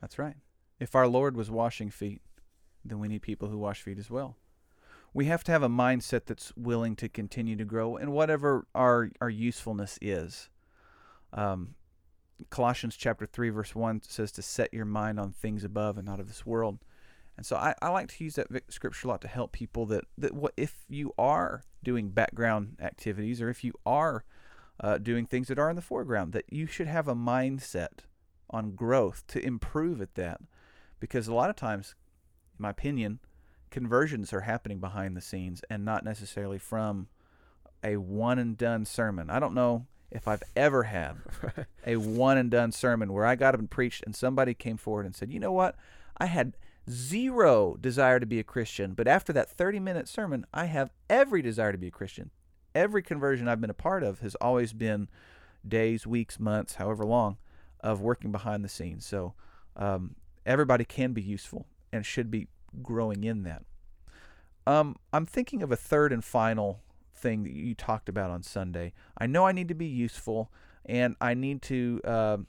That's 0.00 0.18
right. 0.18 0.34
If 0.80 0.96
our 0.96 1.06
Lord 1.06 1.36
was 1.36 1.48
washing 1.48 1.90
feet, 1.90 2.20
then 2.84 2.98
we 2.98 3.06
need 3.06 3.22
people 3.22 3.48
who 3.48 3.56
wash 3.56 3.82
feet 3.82 4.00
as 4.00 4.10
well. 4.10 4.36
We 5.12 5.26
have 5.26 5.44
to 5.44 5.52
have 5.52 5.62
a 5.62 5.68
mindset 5.68 6.24
that's 6.26 6.52
willing 6.56 6.96
to 6.96 7.08
continue 7.08 7.54
to 7.54 7.64
grow 7.64 7.94
in 7.96 8.10
whatever 8.10 8.66
our, 8.74 9.12
our 9.20 9.30
usefulness 9.30 9.96
is. 10.02 10.48
Um, 11.32 11.76
Colossians 12.50 12.96
chapter 12.96 13.26
3, 13.26 13.50
verse 13.50 13.76
1 13.76 14.02
says 14.08 14.32
to 14.32 14.42
set 14.42 14.74
your 14.74 14.86
mind 14.86 15.20
on 15.20 15.30
things 15.30 15.62
above 15.62 15.98
and 15.98 16.06
not 16.06 16.18
of 16.18 16.26
this 16.26 16.44
world. 16.44 16.80
And 17.36 17.46
so 17.46 17.54
I, 17.54 17.76
I 17.80 17.90
like 17.90 18.08
to 18.08 18.24
use 18.24 18.34
that 18.34 18.48
scripture 18.70 19.06
a 19.06 19.10
lot 19.12 19.20
to 19.20 19.28
help 19.28 19.52
people 19.52 19.86
that, 19.86 20.02
that 20.18 20.34
what 20.34 20.52
if 20.56 20.84
you 20.88 21.12
are 21.16 21.62
doing 21.84 22.10
background 22.10 22.76
activities 22.80 23.40
or 23.40 23.48
if 23.48 23.62
you 23.62 23.72
are 23.86 24.24
uh, 24.80 24.98
doing 24.98 25.26
things 25.26 25.48
that 25.48 25.58
are 25.58 25.70
in 25.70 25.76
the 25.76 25.82
foreground, 25.82 26.32
that 26.32 26.44
you 26.50 26.66
should 26.66 26.86
have 26.86 27.06
a 27.06 27.14
mindset 27.14 28.00
on 28.50 28.74
growth 28.74 29.24
to 29.28 29.44
improve 29.44 30.00
at 30.00 30.14
that. 30.14 30.40
Because 30.98 31.28
a 31.28 31.34
lot 31.34 31.50
of 31.50 31.56
times, 31.56 31.94
in 32.58 32.62
my 32.62 32.70
opinion, 32.70 33.20
conversions 33.70 34.32
are 34.32 34.42
happening 34.42 34.78
behind 34.78 35.16
the 35.16 35.20
scenes 35.20 35.62
and 35.68 35.84
not 35.84 36.04
necessarily 36.04 36.58
from 36.58 37.08
a 37.82 37.96
one 37.96 38.38
and 38.38 38.56
done 38.56 38.84
sermon. 38.84 39.30
I 39.30 39.38
don't 39.38 39.54
know 39.54 39.86
if 40.10 40.26
I've 40.28 40.42
ever 40.56 40.84
had 40.84 41.16
a 41.86 41.96
one 41.96 42.38
and 42.38 42.50
done 42.50 42.72
sermon 42.72 43.12
where 43.12 43.26
I 43.26 43.34
got 43.34 43.54
up 43.54 43.60
and 43.60 43.70
preached 43.70 44.04
and 44.04 44.14
somebody 44.14 44.54
came 44.54 44.76
forward 44.76 45.06
and 45.06 45.14
said, 45.14 45.32
you 45.32 45.40
know 45.40 45.52
what? 45.52 45.76
I 46.16 46.26
had 46.26 46.56
zero 46.88 47.76
desire 47.80 48.20
to 48.20 48.26
be 48.26 48.38
a 48.38 48.44
Christian, 48.44 48.94
but 48.94 49.08
after 49.08 49.32
that 49.32 49.50
30 49.50 49.80
minute 49.80 50.08
sermon, 50.08 50.46
I 50.52 50.66
have 50.66 50.92
every 51.08 51.42
desire 51.42 51.72
to 51.72 51.78
be 51.78 51.88
a 51.88 51.92
Christian. 51.92 52.30
Every 52.74 53.02
conversion 53.02 53.48
I've 53.48 53.60
been 53.60 53.70
a 53.70 53.74
part 53.74 54.02
of 54.02 54.20
has 54.20 54.34
always 54.36 54.72
been 54.72 55.08
days, 55.66 56.06
weeks, 56.06 56.38
months, 56.40 56.74
however 56.74 57.04
long, 57.04 57.36
of 57.80 58.00
working 58.00 58.32
behind 58.32 58.64
the 58.64 58.68
scenes. 58.68 59.06
So 59.06 59.34
um, 59.76 60.16
everybody 60.44 60.84
can 60.84 61.12
be 61.12 61.22
useful 61.22 61.66
and 61.92 62.04
should 62.04 62.30
be 62.30 62.48
growing 62.82 63.24
in 63.24 63.44
that. 63.44 63.62
Um, 64.66 64.96
I'm 65.12 65.26
thinking 65.26 65.62
of 65.62 65.70
a 65.70 65.76
third 65.76 66.12
and 66.12 66.24
final 66.24 66.80
thing 67.14 67.44
that 67.44 67.52
you 67.52 67.74
talked 67.74 68.08
about 68.08 68.30
on 68.30 68.42
Sunday. 68.42 68.92
I 69.16 69.26
know 69.26 69.46
I 69.46 69.52
need 69.52 69.68
to 69.68 69.74
be 69.74 69.86
useful 69.86 70.50
and 70.84 71.16
I 71.20 71.34
need 71.34 71.62
to 71.62 72.00
um 72.04 72.46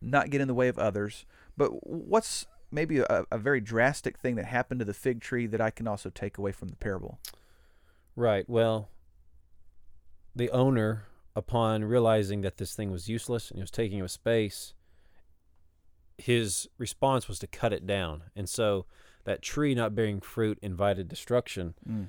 not 0.00 0.30
get 0.30 0.40
in 0.40 0.48
the 0.48 0.54
way 0.54 0.68
of 0.68 0.78
others, 0.78 1.24
but 1.56 1.86
what's 1.86 2.46
maybe 2.72 2.98
a, 2.98 3.24
a 3.30 3.38
very 3.38 3.60
drastic 3.60 4.18
thing 4.18 4.36
that 4.36 4.46
happened 4.46 4.80
to 4.80 4.84
the 4.84 4.94
fig 4.94 5.20
tree 5.20 5.46
that 5.46 5.60
I 5.60 5.70
can 5.70 5.86
also 5.86 6.10
take 6.10 6.38
away 6.38 6.52
from 6.52 6.68
the 6.68 6.76
parable? 6.76 7.18
Right. 8.16 8.48
Well, 8.48 8.88
the 10.34 10.50
owner, 10.50 11.04
upon 11.36 11.84
realizing 11.84 12.40
that 12.42 12.56
this 12.56 12.74
thing 12.74 12.90
was 12.90 13.08
useless 13.08 13.50
and 13.50 13.58
it 13.58 13.62
was 13.62 13.70
taking 13.70 14.02
up 14.02 14.10
space, 14.10 14.74
his 16.18 16.68
response 16.78 17.28
was 17.28 17.38
to 17.40 17.46
cut 17.46 17.72
it 17.72 17.86
down. 17.86 18.24
And 18.36 18.48
so 18.48 18.86
that 19.24 19.42
tree 19.42 19.74
not 19.74 19.94
bearing 19.94 20.20
fruit 20.20 20.58
invited 20.62 21.08
destruction. 21.08 21.74
Mm. 21.88 22.08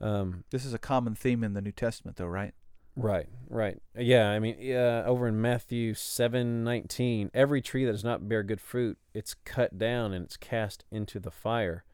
Um, 0.00 0.44
This 0.50 0.64
is 0.64 0.72
a 0.72 0.78
common 0.78 1.14
theme 1.14 1.44
in 1.44 1.54
the 1.54 1.60
New 1.60 1.72
Testament, 1.72 2.16
though, 2.16 2.26
right? 2.26 2.54
Right, 2.98 3.28
right. 3.48 3.80
Yeah, 3.96 4.28
I 4.30 4.38
mean, 4.38 4.56
yeah, 4.58 5.02
over 5.06 5.26
in 5.26 5.40
Matthew 5.40 5.94
7 5.94 6.64
19, 6.64 7.30
every 7.32 7.62
tree 7.62 7.84
that 7.84 7.92
does 7.92 8.04
not 8.04 8.28
bear 8.28 8.42
good 8.42 8.60
fruit, 8.60 8.98
it's 9.14 9.34
cut 9.44 9.78
down 9.78 10.12
and 10.12 10.24
it's 10.24 10.36
cast 10.36 10.84
into 10.90 11.18
the 11.18 11.30
fire. 11.30 11.84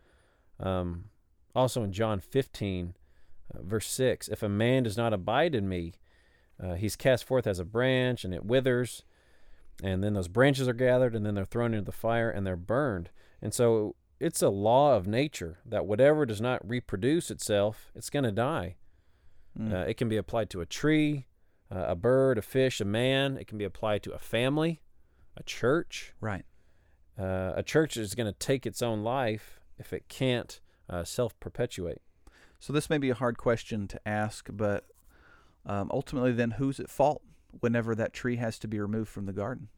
Um, 0.59 1.07
also 1.55 1.83
in 1.83 1.93
John 1.93 2.21
15, 2.21 2.95
uh, 3.55 3.63
verse 3.63 3.87
6, 3.89 4.29
if 4.29 4.43
a 4.43 4.49
man 4.49 4.83
does 4.83 4.97
not 4.97 5.13
abide 5.13 5.55
in 5.55 5.69
me, 5.69 5.95
uh, 6.63 6.75
he's 6.75 6.97
cast 6.97 7.25
forth 7.25 7.47
as 7.47 7.59
a 7.59 7.65
branch 7.65 8.25
and 8.25 8.35
it 8.35 8.45
withers. 8.45 9.03
And 9.83 10.05
then 10.05 10.15
those 10.15 10.29
branches 10.29 10.69
are 10.69 10.73
gathered 10.75 11.15
and 11.15 11.27
then 11.27 11.35
they're 11.35 11.45
thrown 11.45 11.75
into 11.75 11.85
the 11.85 11.93
fire 11.93 12.31
and 12.31 12.47
they're 12.47 12.57
burned. 12.57 13.11
And 13.43 13.53
so 13.53 13.97
it's 14.21 14.43
a 14.43 14.49
law 14.49 14.97
of 14.97 15.07
nature 15.07 15.59
that 15.67 15.87
whatever 15.87 16.25
does 16.25 16.41
not 16.41 16.67
reproduce 16.69 17.31
itself, 17.31 17.91
it's 17.95 18.11
going 18.11 18.25
to 18.25 18.33
die. 18.33 18.77
Mm. 19.59 19.73
Uh, 19.73 19.77
it 19.89 19.97
can 19.97 20.09
be 20.09 20.17
applied 20.17 20.51
to 20.51 20.61
a 20.61 20.67
tree, 20.67 21.27
uh, 21.75 21.85
a 21.89 21.95
bird, 21.95 22.39
a 22.39 22.43
fish, 22.43 22.81
a 22.81 22.85
man. 22.85 23.37
It 23.37 23.47
can 23.47 23.59
be 23.59 23.65
applied 23.65 24.03
to 24.05 24.13
a 24.13 24.19
family, 24.19 24.81
a 25.37 25.43
church. 25.43 26.13
right. 26.21 26.45
Uh, 27.17 27.53
a 27.55 27.63
church 27.63 27.97
is 27.97 28.17
going 28.17 28.27
to 28.27 28.37
take 28.37 28.67
its 28.67 28.83
own 28.83 29.05
life 29.05 29.61
if 29.79 29.93
it 29.93 30.09
can't 30.09 30.61
uh, 30.91 31.05
self 31.05 31.39
perpetuate. 31.39 32.03
So 32.59 32.73
this 32.73 32.91
may 32.91 32.99
be 32.99 33.11
a 33.11 33.15
hard 33.15 33.39
question 33.39 33.87
to 33.89 34.09
ask, 34.09 34.49
but 34.53 34.87
um, 35.65 35.91
ultimately, 35.93 36.33
then 36.33 36.53
who's 36.53 36.81
at 36.81 36.91
fault 36.91 37.23
whenever 37.61 37.95
that 37.95 38.13
tree 38.13 38.37
has 38.37 38.59
to 38.59 38.67
be 38.69 38.81
removed 38.81 39.09
from 39.11 39.27
the 39.27 39.33
garden? 39.33 39.69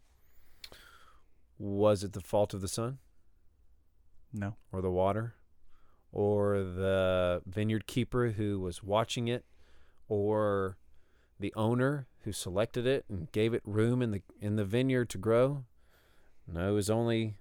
Was 1.59 2.03
it 2.05 2.13
the 2.15 2.21
fault 2.21 2.55
of 2.55 2.61
the 2.61 2.69
sun 2.69 2.99
No. 4.33 4.57
or 4.73 4.81
the 4.81 4.91
water 4.91 5.35
or 6.13 6.63
the 6.63 7.43
vineyard 7.47 7.87
keeper 7.87 8.31
who 8.31 8.61
was 8.61 8.83
watching 8.83 9.29
it 9.29 9.45
or 10.09 10.77
the 11.39 11.53
owner 11.55 12.07
who 12.25 12.33
selected 12.33 12.87
it 12.87 13.05
and 13.09 13.31
gave 13.33 13.55
it 13.55 13.63
room 13.65 14.03
in 14.03 14.11
the 14.11 14.23
in 14.41 14.57
the 14.57 14.65
vineyard 14.65 15.11
to 15.11 15.19
grow? 15.19 15.65
No, 16.47 16.71
it 16.71 16.75
was 16.75 16.91
only 16.91 17.37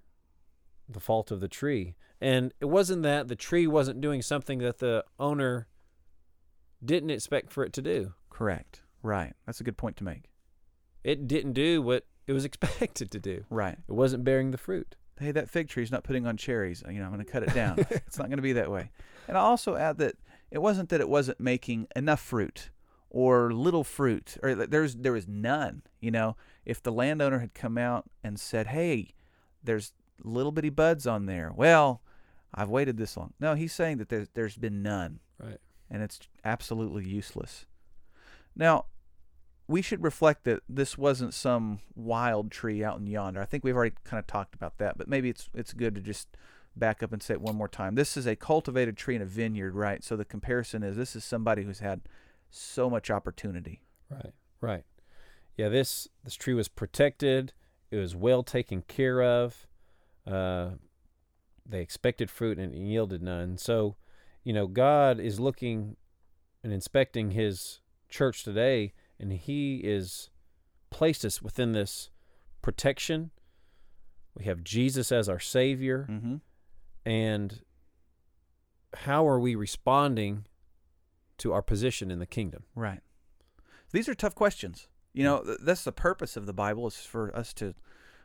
the 0.87 0.99
fault 0.99 1.31
of 1.31 1.39
the 1.39 1.47
tree. 1.47 1.95
And 2.21 2.53
it 2.59 2.65
wasn't 2.65 3.03
that 3.03 3.27
the 3.27 3.35
tree 3.35 3.67
wasn't 3.67 4.01
doing 4.01 4.21
something 4.21 4.59
that 4.59 4.79
the 4.79 5.03
owner 5.19 5.67
didn't 6.83 7.09
expect 7.09 7.51
for 7.51 7.63
it 7.63 7.73
to 7.73 7.81
do. 7.81 8.13
Correct. 8.29 8.81
Right. 9.01 9.33
That's 9.45 9.59
a 9.59 9.63
good 9.63 9.77
point 9.77 9.97
to 9.97 10.03
make. 10.03 10.29
It 11.03 11.27
didn't 11.27 11.53
do 11.53 11.81
what 11.81 12.05
it 12.27 12.33
was 12.33 12.45
expected 12.45 13.11
to 13.11 13.19
do. 13.19 13.45
Right. 13.49 13.77
It 13.87 13.93
wasn't 13.93 14.23
bearing 14.23 14.51
the 14.51 14.57
fruit. 14.57 14.95
Hey, 15.19 15.31
that 15.31 15.49
fig 15.49 15.69
tree's 15.69 15.91
not 15.91 16.03
putting 16.03 16.27
on 16.27 16.35
cherries. 16.35 16.83
You 16.87 16.99
know, 16.99 17.05
I'm 17.05 17.13
going 17.13 17.23
to 17.23 17.31
cut 17.31 17.43
it 17.43 17.53
down. 17.53 17.79
it's 17.89 18.17
not 18.17 18.27
going 18.27 18.37
to 18.37 18.43
be 18.43 18.53
that 18.53 18.69
way. 18.69 18.91
And 19.27 19.37
I'll 19.37 19.45
also 19.45 19.75
add 19.75 19.97
that 19.99 20.15
it 20.55 20.61
wasn't 20.61 20.87
that 20.89 21.01
it 21.01 21.09
wasn't 21.09 21.39
making 21.39 21.87
enough 21.95 22.21
fruit 22.21 22.69
or 23.09 23.51
little 23.51 23.83
fruit 23.83 24.37
or 24.41 24.55
there's 24.55 24.95
there 24.95 25.11
was 25.11 25.27
none. 25.27 25.81
You 25.99 26.11
know, 26.11 26.37
if 26.65 26.81
the 26.81 26.93
landowner 26.93 27.39
had 27.39 27.53
come 27.53 27.77
out 27.77 28.09
and 28.23 28.39
said, 28.39 28.67
"Hey, 28.67 29.09
there's 29.61 29.93
little 30.23 30.53
bitty 30.53 30.69
buds 30.69 31.05
on 31.05 31.25
there," 31.25 31.51
well, 31.53 32.01
I've 32.53 32.69
waited 32.69 32.95
this 32.95 33.17
long. 33.17 33.33
No, 33.39 33.53
he's 33.53 33.73
saying 33.73 33.97
that 33.97 34.07
there's 34.07 34.29
there's 34.33 34.57
been 34.57 34.81
none. 34.81 35.19
Right. 35.37 35.59
and 35.91 36.01
it's 36.01 36.21
absolutely 36.45 37.05
useless. 37.05 37.65
Now, 38.55 38.85
we 39.67 39.81
should 39.81 40.01
reflect 40.01 40.45
that 40.45 40.63
this 40.69 40.97
wasn't 40.97 41.33
some 41.33 41.79
wild 41.93 42.49
tree 42.49 42.81
out 42.81 42.99
in 42.99 43.07
yonder. 43.07 43.41
I 43.41 43.45
think 43.45 43.65
we've 43.65 43.75
already 43.75 43.95
kind 44.05 44.19
of 44.19 44.25
talked 44.25 44.55
about 44.55 44.77
that, 44.77 44.97
but 44.97 45.09
maybe 45.09 45.29
it's 45.29 45.49
it's 45.53 45.73
good 45.73 45.95
to 45.95 46.01
just 46.01 46.29
back 46.75 47.01
up 47.01 47.13
and 47.13 47.21
say 47.23 47.33
it 47.35 47.41
one 47.41 47.55
more 47.55 47.67
time. 47.67 47.95
This 47.95 48.17
is 48.17 48.25
a 48.25 48.35
cultivated 48.35 48.97
tree 48.97 49.15
in 49.15 49.21
a 49.21 49.25
vineyard, 49.25 49.75
right? 49.75 50.03
So 50.03 50.15
the 50.15 50.25
comparison 50.25 50.83
is 50.83 50.95
this 50.97 51.15
is 51.15 51.23
somebody 51.23 51.63
who's 51.63 51.79
had 51.79 52.01
so 52.49 52.89
much 52.89 53.09
opportunity. 53.09 53.81
Right. 54.09 54.33
Right. 54.61 54.83
Yeah, 55.57 55.69
this 55.69 56.07
this 56.23 56.35
tree 56.35 56.53
was 56.53 56.67
protected. 56.67 57.53
It 57.91 57.97
was 57.97 58.15
well 58.15 58.43
taken 58.43 58.81
care 58.81 59.21
of. 59.21 59.67
Uh, 60.27 60.71
they 61.65 61.81
expected 61.81 62.29
fruit 62.29 62.57
and 62.57 62.73
it 62.73 62.77
yielded 62.77 63.21
none. 63.23 63.57
So, 63.57 63.95
you 64.43 64.53
know, 64.53 64.67
God 64.67 65.19
is 65.19 65.39
looking 65.39 65.95
and 66.63 66.73
inspecting 66.73 67.31
His 67.31 67.79
church 68.09 68.43
today, 68.43 68.93
and 69.19 69.31
He 69.31 69.77
is 69.77 70.29
placed 70.89 71.23
us 71.23 71.41
within 71.41 71.71
this 71.71 72.09
protection. 72.61 73.31
We 74.37 74.45
have 74.45 74.63
Jesus 74.63 75.11
as 75.11 75.29
our 75.29 75.39
Savior, 75.39 76.07
Mm-hmm. 76.09 76.35
And 77.05 77.61
how 78.95 79.27
are 79.27 79.39
we 79.39 79.55
responding 79.55 80.45
to 81.37 81.53
our 81.53 81.61
position 81.61 82.09
in 82.11 82.19
the 82.19 82.25
kingdom? 82.25 82.63
Right. 82.75 83.01
These 83.91 84.09
are 84.09 84.15
tough 84.15 84.35
questions. 84.35 84.87
You 85.13 85.23
know, 85.23 85.43
th- 85.43 85.59
that's 85.61 85.83
the 85.83 85.91
purpose 85.91 86.35
of 86.35 86.45
the 86.45 86.53
Bible 86.53 86.87
is 86.87 86.97
for 86.97 87.35
us 87.35 87.53
to 87.55 87.75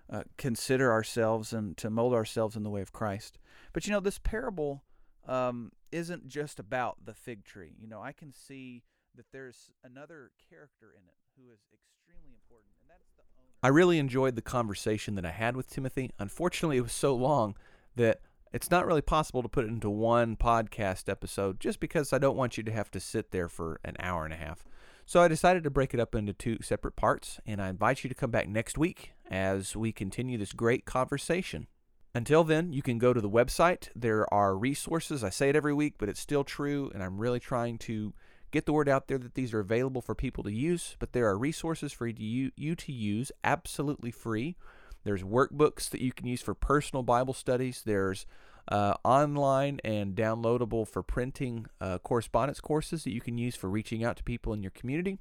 uh, 0.09 0.23
consider 0.37 0.91
ourselves 0.91 1.53
and 1.53 1.77
to 1.77 1.91
mold 1.91 2.15
ourselves 2.15 2.57
in 2.57 2.63
the 2.63 2.71
way 2.71 2.81
of 2.81 2.93
Christ. 2.93 3.39
But 3.73 3.87
you 3.87 3.93
know, 3.93 4.01
this 4.01 4.19
parable 4.19 4.83
um, 5.29 5.71
isn't 5.93 6.27
just 6.27 6.59
about 6.59 7.05
the 7.05 7.15
fig 7.15 7.45
tree. 7.45 7.75
You 7.79 7.87
know, 7.87 8.03
I 8.03 8.13
can 8.13 8.33
see 8.33 8.83
that 9.17 9.27
there's 9.33 9.71
another 9.85 10.31
character 10.49 10.95
in 10.97 11.03
it 11.07 11.15
who 11.37 11.53
is 11.53 11.61
extremely 11.73 12.33
important, 12.33 12.73
and 12.81 12.91
that's 12.91 13.11
the 13.17 13.23
owner. 13.39 13.49
I 13.63 13.69
really 13.69 13.99
enjoyed 13.99 14.35
the 14.35 14.43
conversation 14.43 15.15
that 15.15 15.25
I 15.25 15.31
had 15.31 15.57
with 15.57 15.69
Timothy. 15.69 16.11
Unfortunately, 16.19 16.79
it 16.79 16.83
was 16.83 16.93
so 16.93 17.15
long 17.15 17.55
that 17.97 18.21
it's 18.53 18.71
not 18.71 18.87
really 18.87 19.03
possible 19.03 19.43
to 19.43 19.49
put 19.49 19.65
it 19.65 19.69
into 19.69 19.91
one 19.91 20.37
podcast 20.37 21.09
episode 21.09 21.61
just 21.61 21.79
because 21.81 22.13
I 22.13 22.19
don't 22.19 22.37
want 22.37 22.57
you 22.57 22.65
to 22.65 22.73
have 22.73 22.91
to 22.93 23.01
sit 23.01 23.31
there 23.31 23.49
for 23.49 23.81
an 23.85 23.97
hour 24.01 24.25
and 24.25 24.35
a 24.35 24.37
half. 24.37 24.65
So 25.07 25.21
I 25.21 25.29
decided 25.29 25.65
to 25.65 25.71
break 25.71 25.95
it 25.95 26.01
up 26.01 26.15
into 26.15 26.33
two 26.33 26.59
separate 26.63 26.97
parts, 26.97 27.41
and 27.47 27.61
I 27.61 27.69
invite 27.69 28.05
you 28.05 28.09
to 28.09 28.15
come 28.15 28.31
back 28.31 28.49
next 28.49 28.79
week 28.79 29.13
as 29.31 29.77
we 29.77 29.93
continue 29.93 30.39
this 30.39 30.53
great 30.53 30.85
conversation. 30.85 31.67
Until 32.15 32.43
then, 32.43 32.73
you 32.73 32.83
can 32.83 32.99
go 32.99 33.13
to 33.13 33.21
the 33.21 33.31
website. 33.31 33.89
There 33.95 34.33
are 34.35 34.57
resources. 34.57 35.23
I 35.23 35.31
say 35.31 35.49
it 35.49 35.57
every 35.57 35.75
week, 35.75 35.95
but 35.99 36.09
it's 36.09 36.21
still 36.21 36.45
true, 36.45 36.91
and 36.93 37.03
I'm 37.03 37.19
really 37.19 37.41
trying 37.41 37.79
to 37.79 38.13
get 38.51 38.67
the 38.67 38.73
word 38.73 38.89
out 38.89 39.07
there 39.07 39.19
that 39.19 39.35
these 39.35 39.55
are 39.55 39.61
available 39.61 40.01
for 40.01 40.17
people 40.17 40.43
to 40.45 40.53
use. 40.53 40.97
But 40.99 41.13
there 41.13 41.29
are 41.29 41.39
resources 41.39 41.93
for 41.93 42.09
you, 42.09 42.51
to 42.51 42.93
use 42.93 43.31
absolutely 43.45 44.11
free. 44.11 44.57
There's 45.05 45.23
workbooks 45.23 45.89
that 45.91 46.01
you 46.01 46.13
can 46.13 46.27
use 46.27 46.43
for 46.43 46.55
personal 46.55 47.03
Bible 47.03 47.35
studies. 47.35 47.83
There's 47.85 48.27
uh, 48.69 48.95
online 49.05 49.81
and 49.85 50.15
downloadable 50.15 50.87
for 50.87 51.03
printing 51.03 51.67
uh, 51.81 51.99
correspondence 51.99 52.61
courses 52.61 53.05
that 53.05 53.13
you 53.13 53.21
can 53.21 53.39
use 53.39 53.57
for 53.57 53.69
reaching 53.69 54.05
out 54.05 54.17
to 54.19 54.23
people 54.23 54.53
in 54.53 54.63
your 54.63 54.71
community. 54.71 55.19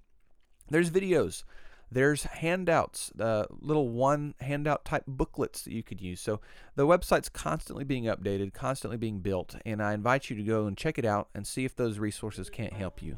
There's 0.70 0.92
videos. 0.92 1.44
There's 1.92 2.24
handouts, 2.24 3.12
uh, 3.20 3.46
little 3.50 3.90
one 3.90 4.36
handout 4.42 4.86
type 4.86 5.06
booklets 5.08 5.64
that 5.64 5.74
you 5.74 5.82
could 5.82 6.00
use. 6.00 6.22
So 6.22 6.40
the 6.76 6.86
website's 6.86 7.30
constantly 7.30 7.84
being 7.84 8.04
updated, 8.04 8.54
constantly 8.54 8.98
being 8.98 9.20
built, 9.20 9.56
and 9.66 9.82
I 9.82 9.94
invite 9.94 10.30
you 10.30 10.36
to 10.36 10.44
go 10.44 10.68
and 10.68 10.78
check 10.78 11.00
it 11.00 11.06
out 11.06 11.30
and 11.34 11.48
see 11.48 11.66
if 11.66 11.76
those 11.76 11.98
resources 11.98 12.48
can't 12.48 12.74
help 12.74 13.02
you. 13.02 13.16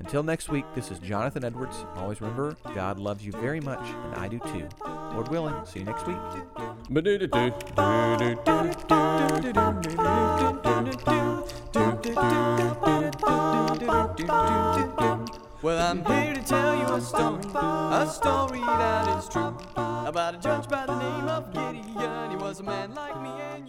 Until 0.00 0.22
next 0.22 0.48
week, 0.48 0.64
this 0.74 0.90
is 0.90 0.98
Jonathan 1.00 1.44
Edwards. 1.44 1.84
Always 1.96 2.20
remember, 2.20 2.56
God 2.74 2.98
loves 2.98 3.24
you 3.24 3.32
very 3.32 3.60
much, 3.60 3.80
and 3.80 4.14
I 4.14 4.28
do 4.28 4.38
too. 4.38 4.68
Lord 5.12 5.28
willing, 5.28 5.54
see 5.66 5.80
you 5.80 5.84
next 5.84 6.06
week. 6.06 6.16
Well, 15.60 15.90
I'm 15.90 16.04
here 16.04 16.34
to 16.34 16.42
tell 16.44 16.76
you 16.76 16.94
a 16.94 17.00
story, 17.00 17.42
a 17.56 18.08
story 18.08 18.60
that 18.60 19.18
is 19.18 19.28
true 19.28 19.56
about 19.74 20.34
a 20.34 20.38
judge 20.38 20.68
by 20.68 20.86
the 20.86 20.96
name 20.96 21.28
of 21.28 21.52
Gideon. 21.52 22.30
He 22.30 22.36
was 22.36 22.60
a 22.60 22.62
man 22.62 22.94
like 22.94 23.20
me 23.20 23.30
and 23.30 23.68